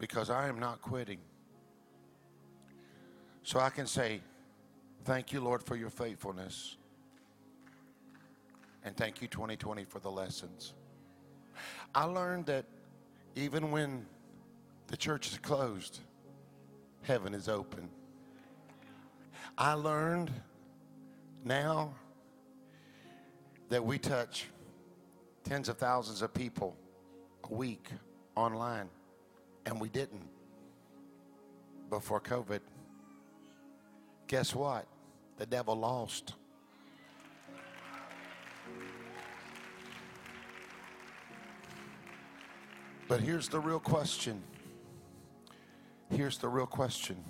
[0.00, 1.20] Because I am not quitting.
[3.52, 4.22] So I can say,
[5.04, 6.78] Thank you, Lord, for your faithfulness.
[8.82, 10.72] And thank you, 2020, for the lessons.
[11.94, 12.64] I learned that
[13.36, 14.06] even when
[14.86, 16.00] the church is closed,
[17.02, 17.90] heaven is open.
[19.58, 20.30] I learned
[21.44, 21.92] now
[23.68, 24.46] that we touch
[25.44, 26.74] tens of thousands of people
[27.44, 27.84] a week
[28.34, 28.88] online,
[29.66, 30.26] and we didn't
[31.90, 32.60] before COVID.
[34.32, 34.86] Guess what?
[35.36, 36.32] The devil lost.
[43.08, 44.42] But here's the real question.
[46.08, 47.22] Here's the real question.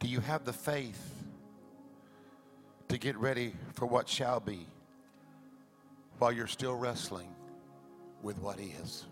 [0.00, 1.14] Do you have the faith
[2.88, 4.66] to get ready for what shall be
[6.18, 7.32] while you're still wrestling
[8.22, 9.04] with what is?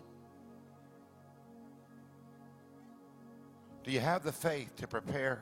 [3.85, 5.41] Do you have the faith to prepare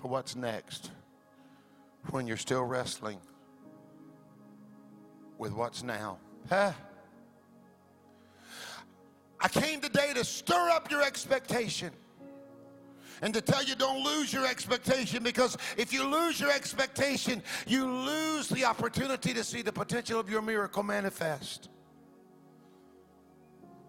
[0.00, 0.90] for what's next
[2.10, 3.18] when you're still wrestling
[5.38, 6.18] with what's now?
[6.48, 6.72] Huh?
[9.40, 11.90] I came today to stir up your expectation
[13.22, 17.86] and to tell you don't lose your expectation because if you lose your expectation, you
[17.86, 21.68] lose the opportunity to see the potential of your miracle manifest.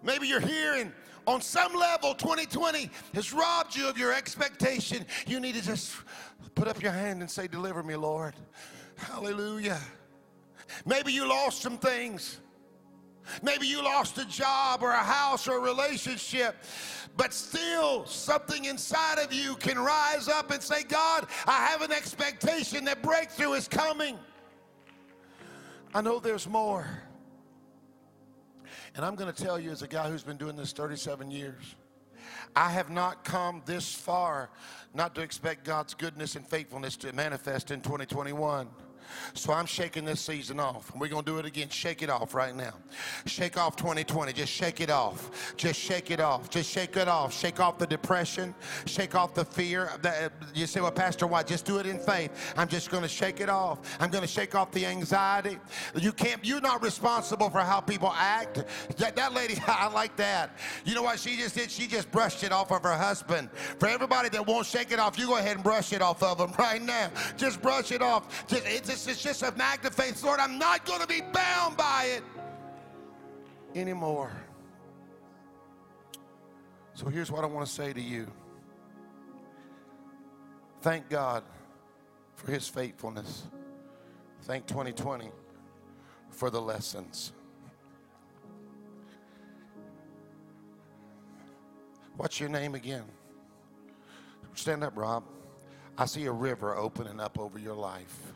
[0.02, 0.92] Maybe you're here and
[1.26, 5.06] on some level 2020 has robbed you of your expectation.
[5.26, 5.94] You need to just
[6.54, 8.34] put up your hand and say, Deliver me, Lord.
[8.96, 9.80] Hallelujah.
[10.86, 12.38] Maybe you lost some things.
[13.42, 16.56] Maybe you lost a job or a house or a relationship,
[17.16, 21.92] but still something inside of you can rise up and say, God, I have an
[21.92, 24.18] expectation that breakthrough is coming.
[25.94, 26.86] I know there's more.
[28.94, 31.76] And I'm going to tell you, as a guy who's been doing this 37 years,
[32.54, 34.50] I have not come this far
[34.94, 38.68] not to expect God's goodness and faithfulness to manifest in 2021.
[39.34, 40.90] So I'm shaking this season off.
[40.92, 41.68] And we're going to do it again.
[41.68, 42.72] Shake it off right now.
[43.26, 44.32] Shake off 2020.
[44.32, 45.54] Just shake it off.
[45.56, 46.50] Just shake it off.
[46.50, 47.32] Just shake it off.
[47.32, 48.54] Shake off the depression.
[48.86, 49.90] Shake off the fear.
[50.54, 51.42] You say, well, Pastor, why?
[51.42, 52.30] Just do it in faith.
[52.56, 53.78] I'm just going to shake it off.
[54.00, 55.58] I'm going to shake off the anxiety.
[55.94, 58.64] You can't, you're not responsible for how people act.
[58.98, 60.56] That, that lady, I like that.
[60.84, 61.70] You know what she just did?
[61.70, 63.50] She just brushed it off of her husband.
[63.78, 66.38] For everybody that won't shake it off, you go ahead and brush it off of
[66.38, 67.10] them right now.
[67.36, 68.46] Just brush it off.
[68.46, 70.22] Just, it's just it's just an act of faith.
[70.22, 72.22] Lord, I'm not going to be bound by it
[73.74, 74.32] anymore.
[76.94, 78.26] So here's what I want to say to you.
[80.82, 81.44] Thank God
[82.34, 83.44] for his faithfulness.
[84.42, 85.30] Thank 2020
[86.30, 87.32] for the lessons.
[92.16, 93.04] What's your name again?
[94.54, 95.24] Stand up, Rob.
[95.96, 98.31] I see a river opening up over your life.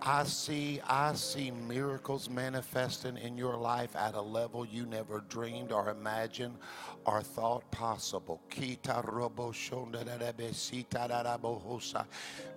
[0.00, 5.72] I see, I see miracles manifesting in your life at a level you never dreamed
[5.72, 6.56] or imagined
[7.04, 8.40] or thought possible.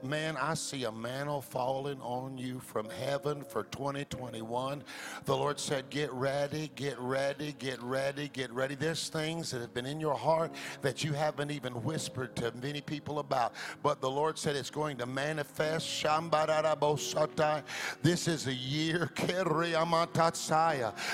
[0.04, 4.84] Man, I see a mantle falling on you from heaven for 2021.
[5.26, 8.76] The Lord said, Get ready, get ready, get ready, get ready.
[8.76, 12.82] There's things that have been in your heart that you haven't even whispered to many
[12.82, 16.06] people about, but the Lord said it's going to manifest.
[18.02, 19.12] This is a year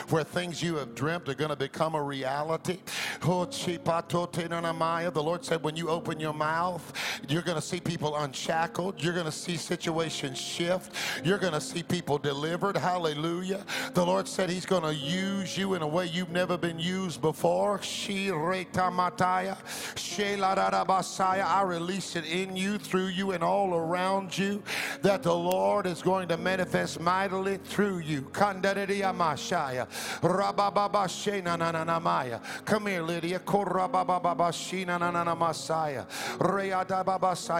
[0.09, 2.79] where things you have dreamt are going to become a reality.
[5.13, 6.93] The Lord said, when you open your mouth,
[7.27, 9.03] you're going to see people unshackled.
[9.03, 10.93] You're going to see situations shift.
[11.23, 12.77] You're going to see people delivered.
[12.77, 13.63] Hallelujah.
[13.93, 17.21] The Lord said He's going to use you in a way you've never been used
[17.21, 17.79] before.
[21.47, 24.61] I release it in you, through you, and all around you
[25.01, 28.21] that the Lord is going to manifest mightily through you.
[28.33, 28.61] Come
[32.85, 33.01] here,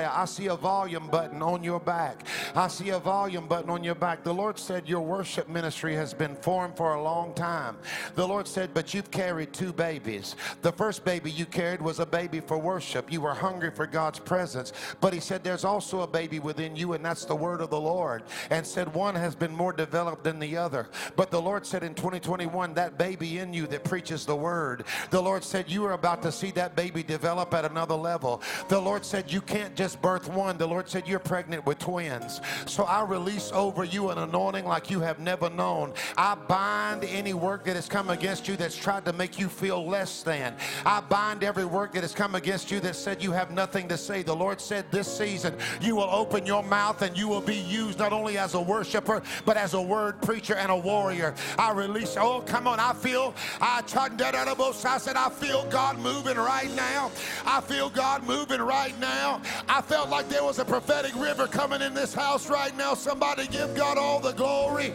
[0.05, 2.25] I see a volume button on your back.
[2.55, 4.23] I see a volume button on your back.
[4.23, 7.77] The Lord said your worship ministry has been formed for a long time.
[8.15, 10.35] The Lord said, but you've carried two babies.
[10.61, 13.11] The first baby you carried was a baby for worship.
[13.11, 14.73] You were hungry for God's presence.
[15.01, 17.79] But He said, there's also a baby within you, and that's the word of the
[17.79, 18.23] Lord.
[18.49, 20.89] And said, one has been more developed than the other.
[21.15, 25.21] But the Lord said in 2021, that baby in you that preaches the word, the
[25.21, 28.41] Lord said, you are about to see that baby develop at another level.
[28.67, 30.57] The Lord said, you can't just birth one.
[30.57, 32.41] The Lord said, you're pregnant with twins.
[32.65, 35.93] So I release over you an anointing like you have never known.
[36.17, 39.85] I bind any work that has come against you that's tried to make you feel
[39.85, 40.55] less than.
[40.85, 43.97] I bind every work that has come against you that said you have nothing to
[43.97, 44.23] say.
[44.23, 47.99] The Lord said this season you will open your mouth and you will be used
[47.99, 51.33] not only as a worshiper but as a word preacher and a warrior.
[51.57, 56.73] I release, oh, come on, I feel, I, I said, I feel God moving right
[56.75, 57.11] now.
[57.45, 59.41] I feel God moving right now.
[59.67, 62.93] I felt like there was a prophetic river coming in this house right now.
[62.93, 64.93] Somebody give God all the glory.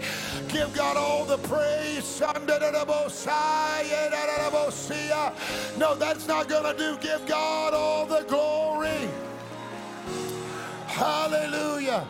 [0.49, 2.21] Give God all the praise.
[5.79, 6.97] No, that's not going to do.
[7.01, 9.09] Give God all the glory.
[10.87, 12.07] Hallelujah.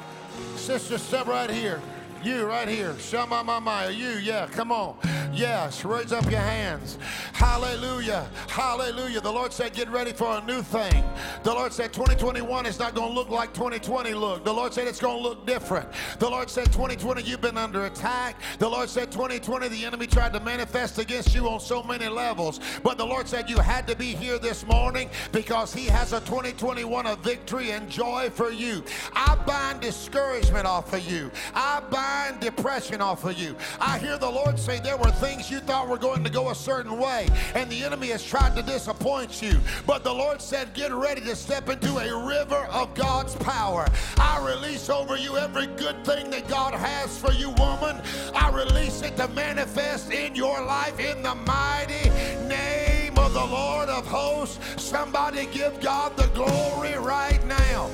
[0.56, 1.80] Sister, step right here.
[2.22, 2.96] You right here.
[2.98, 3.90] Shama Mama.
[3.90, 4.96] You, yeah, come on.
[5.32, 6.98] Yes, raise up your hands.
[7.32, 8.28] Hallelujah.
[8.48, 9.20] Hallelujah.
[9.20, 11.04] The Lord said, get ready for a new thing.
[11.42, 14.44] The Lord said 2021 is not going to look like 2020 looked.
[14.44, 15.88] The Lord said it's going to look different.
[16.18, 18.40] The Lord said 2020 you've been under attack.
[18.58, 22.60] The Lord said 2020 the enemy tried to manifest against you on so many levels.
[22.82, 26.20] But the Lord said you had to be here this morning because he has a
[26.20, 28.84] 2021 of victory and joy for you.
[29.14, 31.30] I bind discouragement off of you.
[31.54, 33.56] I bind depression off of you.
[33.80, 36.54] I hear the Lord say there were things you thought were going to go a
[36.54, 39.56] certain way, and the enemy has tried to disappoint you.
[39.86, 43.86] But the Lord said, Get ready to step into a river of God's power.
[44.16, 48.02] I release over you every good thing that God has for you, woman.
[48.34, 52.10] I release it to manifest in your life in the mighty
[52.48, 54.82] name of the Lord of hosts.
[54.82, 57.88] Somebody give God the glory right now.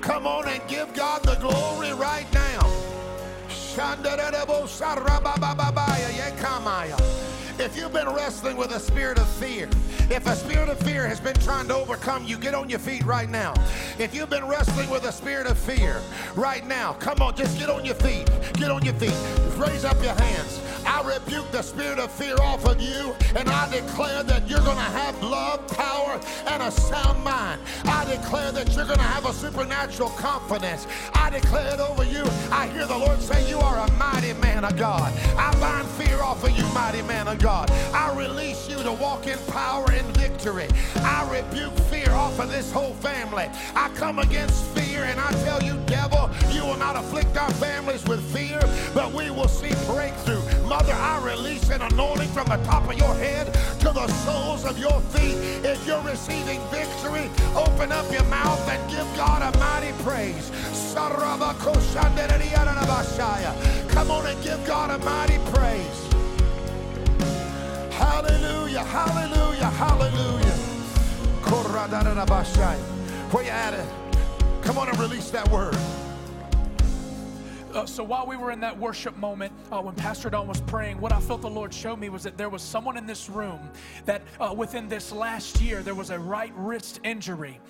[0.00, 2.85] Come on and give God the glory right now.
[3.76, 6.96] Shandarabo Sarabababaya Yekamaya.
[7.66, 9.68] If you've been wrestling with a spirit of fear,
[10.08, 13.04] if a spirit of fear has been trying to overcome you, get on your feet
[13.04, 13.54] right now.
[13.98, 16.00] If you've been wrestling with a spirit of fear
[16.36, 18.30] right now, come on, just get on your feet.
[18.52, 19.16] Get on your feet.
[19.58, 20.60] Raise up your hands.
[20.86, 24.76] I rebuke the spirit of fear off of you, and I declare that you're going
[24.76, 27.60] to have love, power, and a sound mind.
[27.84, 30.86] I declare that you're going to have a supernatural confidence.
[31.14, 32.22] I declare it over you.
[32.52, 35.12] I hear the Lord say, You are a mighty man of God.
[35.36, 37.55] I bind fear off of you, mighty man of God.
[37.94, 40.68] I release you to walk in power and victory.
[40.96, 43.48] I rebuke fear off of this whole family.
[43.74, 48.04] I come against fear, and I tell you, devil, you will not afflict our families
[48.04, 48.60] with fear,
[48.94, 50.42] but we will see breakthrough.
[50.68, 54.78] Mother, I release an anointing from the top of your head to the soles of
[54.78, 55.36] your feet.
[55.64, 60.50] If you're receiving victory, open up your mouth and give God a mighty praise.
[63.88, 66.15] Come on and give God a mighty praise.
[67.96, 70.56] Hallelujah, hallelujah, hallelujah.
[73.32, 73.86] Where you at it?
[74.62, 75.74] Come on and release that word.
[77.72, 81.00] Uh, so while we were in that worship moment, uh, when Pastor Don was praying,
[81.00, 83.60] what I felt the Lord show me was that there was someone in this room
[84.04, 87.60] that uh, within this last year there was a right wrist injury,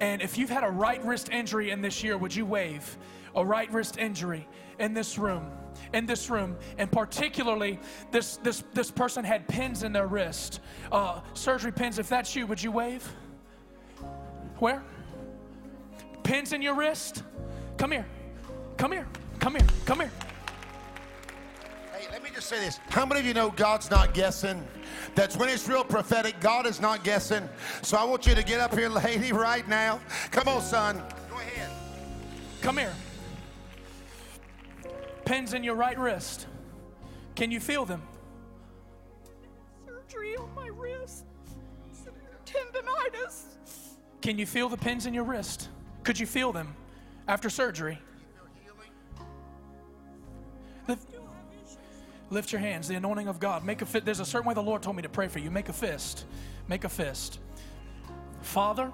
[0.00, 2.96] and if you've had a right wrist injury in this year, would you wave?
[3.36, 5.50] A right wrist injury in this room
[5.92, 7.78] in this room, and particularly
[8.10, 10.60] this this this person had pins in their wrist,
[10.92, 11.98] uh, surgery pins.
[11.98, 13.06] If that's you, would you wave?
[14.58, 14.82] Where?
[16.22, 17.22] Pins in your wrist?
[17.76, 18.06] Come here.
[18.76, 19.06] Come here.
[19.38, 19.66] Come here.
[19.84, 20.10] Come here.
[21.92, 22.80] Hey, let me just say this.
[22.88, 24.66] How many of you know God's not guessing?
[25.14, 26.40] That's when it's real prophetic.
[26.40, 27.48] God is not guessing.
[27.82, 30.00] So I want you to get up here, lady, right now.
[30.30, 31.02] Come on, son.
[31.30, 31.70] Go ahead.
[32.62, 32.94] Come here.
[35.24, 36.46] Pins in your right wrist.
[37.34, 38.02] Can you feel them?
[39.86, 41.24] Surgery on my wrist.
[42.44, 43.44] Tendonitis.
[44.20, 45.68] Can you feel the pins in your wrist?
[46.02, 46.74] Could you feel them
[47.26, 47.98] after surgery?
[50.86, 51.08] Lift,
[52.30, 52.88] lift your hands.
[52.88, 53.64] The anointing of God.
[53.64, 54.04] Make a fist.
[54.04, 55.50] There's a certain way the Lord told me to pray for you.
[55.50, 56.26] Make a fist.
[56.68, 57.38] Make a fist.
[58.42, 58.92] Father,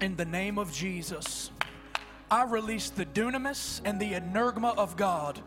[0.00, 1.50] in the name of Jesus,
[2.30, 5.40] I release the dunamis and the energma of God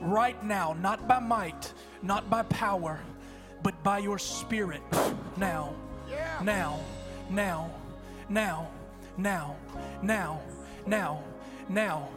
[0.00, 1.72] right now, not by might,
[2.02, 3.00] not by power,
[3.62, 4.82] but by your spirit
[5.36, 5.74] now,
[6.42, 6.80] now,
[7.30, 7.70] now,
[8.28, 8.68] now,
[9.16, 9.56] now,
[10.02, 10.40] now,
[10.86, 11.22] now,
[11.68, 12.08] now.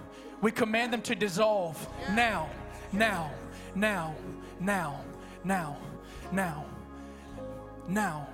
[0.41, 2.49] We command them to dissolve now,
[2.91, 3.31] now,
[3.75, 4.15] now,
[4.59, 5.01] now,
[5.43, 5.77] now,
[6.31, 6.65] now,
[7.87, 8.27] now,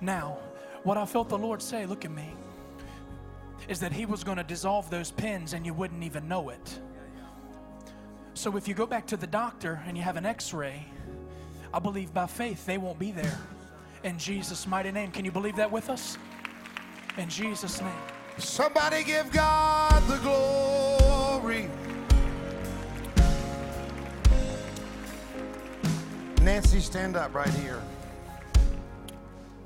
[0.00, 0.38] now.
[0.82, 2.34] What I felt the Lord say, look at me,
[3.68, 6.80] is that He was going to dissolve those pins and you wouldn't even know it.
[8.34, 10.84] So if you go back to the doctor and you have an x ray,
[11.72, 13.38] I believe by faith they won't be there.
[14.04, 15.10] In Jesus' mighty name.
[15.10, 16.18] Can you believe that with us?
[17.16, 17.90] In Jesus' name.
[18.38, 21.68] Somebody give God the glory.
[26.42, 27.82] Nancy, stand up right here.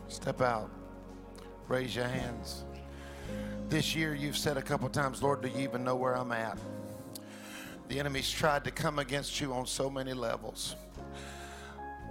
[0.09, 0.71] Step out.
[1.69, 2.65] Raise your hands.
[3.71, 6.59] This year, you've said a couple times, Lord, do you even know where I'm at?
[7.87, 10.75] The enemy's tried to come against you on so many levels.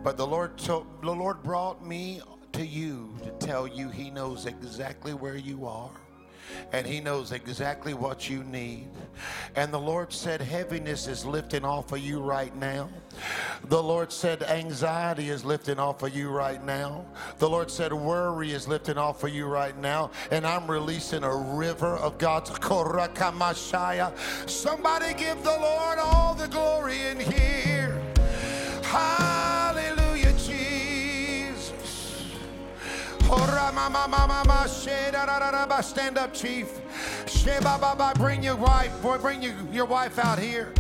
[0.02, 2.22] But the Lord told, the Lord brought me
[2.54, 5.92] to you to tell you he knows exactly where you are
[6.72, 8.88] and he knows exactly what you need.
[9.56, 12.90] And the Lord said heaviness is lifting off of you right now.
[13.66, 17.06] The Lord said anxiety is lifting off of you right now.
[17.40, 20.12] The Lord said worry is lifting off of you right now.
[20.32, 24.18] And I'm releasing a river of God's korakamashaya.
[24.50, 28.02] Somebody give the Lord all the glory in here.
[28.84, 29.99] Hallelujah,
[35.82, 36.68] Stand up, chief.
[38.16, 39.02] Bring your wife.
[39.02, 40.74] Boy, bring your, your wife out here.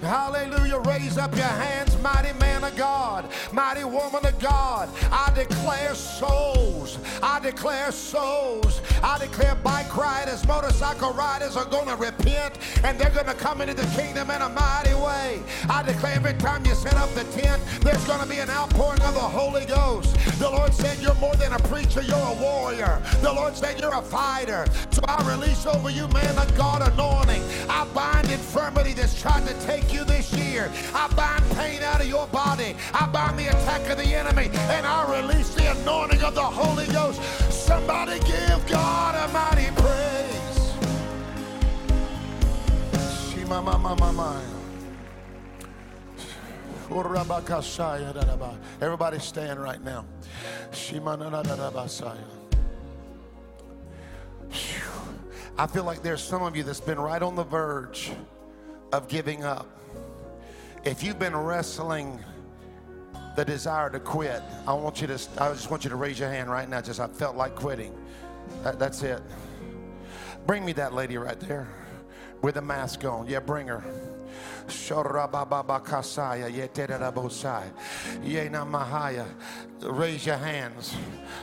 [0.00, 0.78] Hallelujah.
[0.78, 4.88] Raise up your hands, mighty man of God, mighty woman of God.
[5.10, 6.98] I declare souls.
[7.20, 8.80] I declare souls.
[9.02, 13.60] I declare bike riders, motorcycle riders are going to repent and they're going to come
[13.60, 15.42] into the kingdom in a mighty way.
[15.68, 19.02] I declare every time you set up the tent, there's going to be an outpouring
[19.02, 20.14] of the Holy Ghost.
[20.38, 23.02] The Lord said, You're more than a preacher, you're a warrior.
[23.22, 24.66] The Lord said, You're a fighter.
[24.90, 27.42] So I release over you, man God, anointing.
[27.68, 30.70] I bind infirmity that's trying to take you this year.
[30.94, 32.76] I bind pain out of your body.
[32.92, 34.50] I bind the attack of the enemy.
[34.54, 37.20] And I release the anointing of the Holy Ghost.
[37.50, 40.72] Somebody give God a mighty praise.
[43.30, 44.40] Shima ma ma ma ma.
[48.80, 50.04] Everybody stand right now.
[50.72, 51.86] Shima na na na na.
[55.56, 58.10] I feel like there's some of you that's been right on the verge
[58.92, 59.66] of giving up.
[60.84, 62.18] If you've been wrestling
[63.36, 66.28] the desire to quit, I want you to I just want you to raise your
[66.28, 66.80] hand right now.
[66.80, 67.96] Just I felt like quitting.
[68.62, 69.22] That- that's it.
[70.46, 71.68] Bring me that lady right there
[72.42, 73.26] with the mask on.
[73.28, 73.82] Yeah, bring her.
[79.80, 80.94] Raise your hands.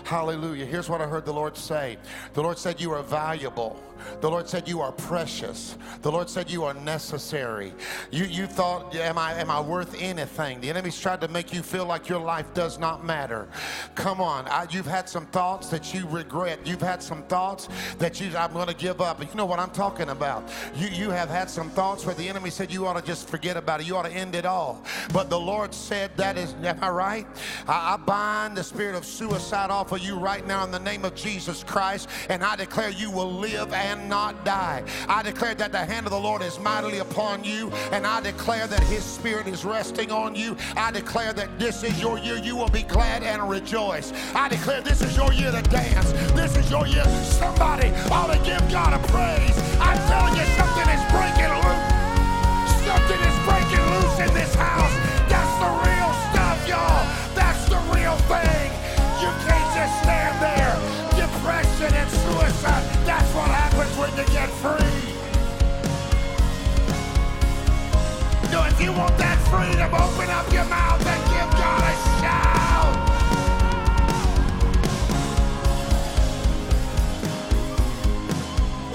[0.04, 0.66] Hallelujah.
[0.66, 1.98] Here's what I heard the Lord say.
[2.34, 3.82] The Lord said, You are valuable.
[4.22, 5.78] The Lord said, You are precious.
[6.02, 7.74] The Lord said, You are necessary.
[8.12, 10.62] You, you thought, am I, am I worth anything?
[10.62, 13.48] The enemy's tried to make you feel like your life does not matter.
[13.96, 14.48] Come on.
[14.48, 16.60] I, you've had some thoughts that you regret.
[16.66, 19.20] You've had some thoughts that you, I'm going to give up.
[19.22, 20.50] You know what I'm talking about.
[20.76, 23.58] You, you have had some thoughts where the enemy said, You ought to just forget
[23.58, 23.88] about it.
[23.88, 24.84] You ought to end it all.
[25.14, 27.28] But the Lord said, That is, am I right?
[27.68, 31.06] I, I bind the spirit of suicide off of you right now in the name
[31.06, 32.10] of Jesus Christ.
[32.30, 34.84] And I declare you will live and not die.
[35.08, 37.70] I declare that the hand of the Lord is mightily upon you.
[37.92, 40.56] And I declare that his spirit is resting on you.
[40.76, 42.38] I declare that this is your year.
[42.38, 44.14] You will be glad and rejoice.
[44.36, 46.12] I declare this is your year to dance.
[46.34, 47.06] This is your year.
[47.24, 49.58] Somebody ought to give God a praise.
[49.80, 51.61] I'm telling you, something is breaking
[64.02, 64.98] when you get free.
[68.52, 72.96] No, if you want that freedom, open up your mouth and give God a shout.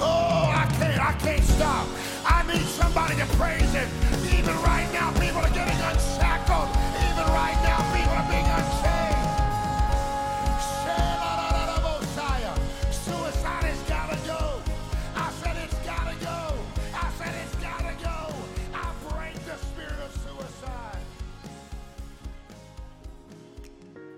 [0.01, 1.87] Oh, I can't, I can't stop.
[2.25, 4.06] I need somebody to praise him.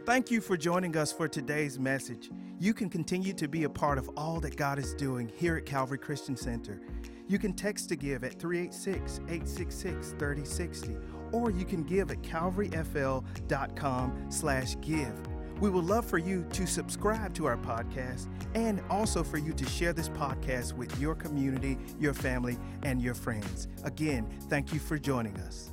[0.10, 2.32] Thank you for joining us for today's message.
[2.60, 5.68] You can continue to be a part of all that God is doing here at
[5.68, 6.82] Calvary Christian Center.
[7.28, 10.98] You can text to give at 386 866 3060,
[11.32, 15.14] or you can give at calvaryfl.com slash give.
[15.62, 19.66] We would love for you to subscribe to our podcast and also for you to
[19.68, 23.68] share this podcast with your community, your family, and your friends.
[23.84, 25.72] Again, thank you for joining us.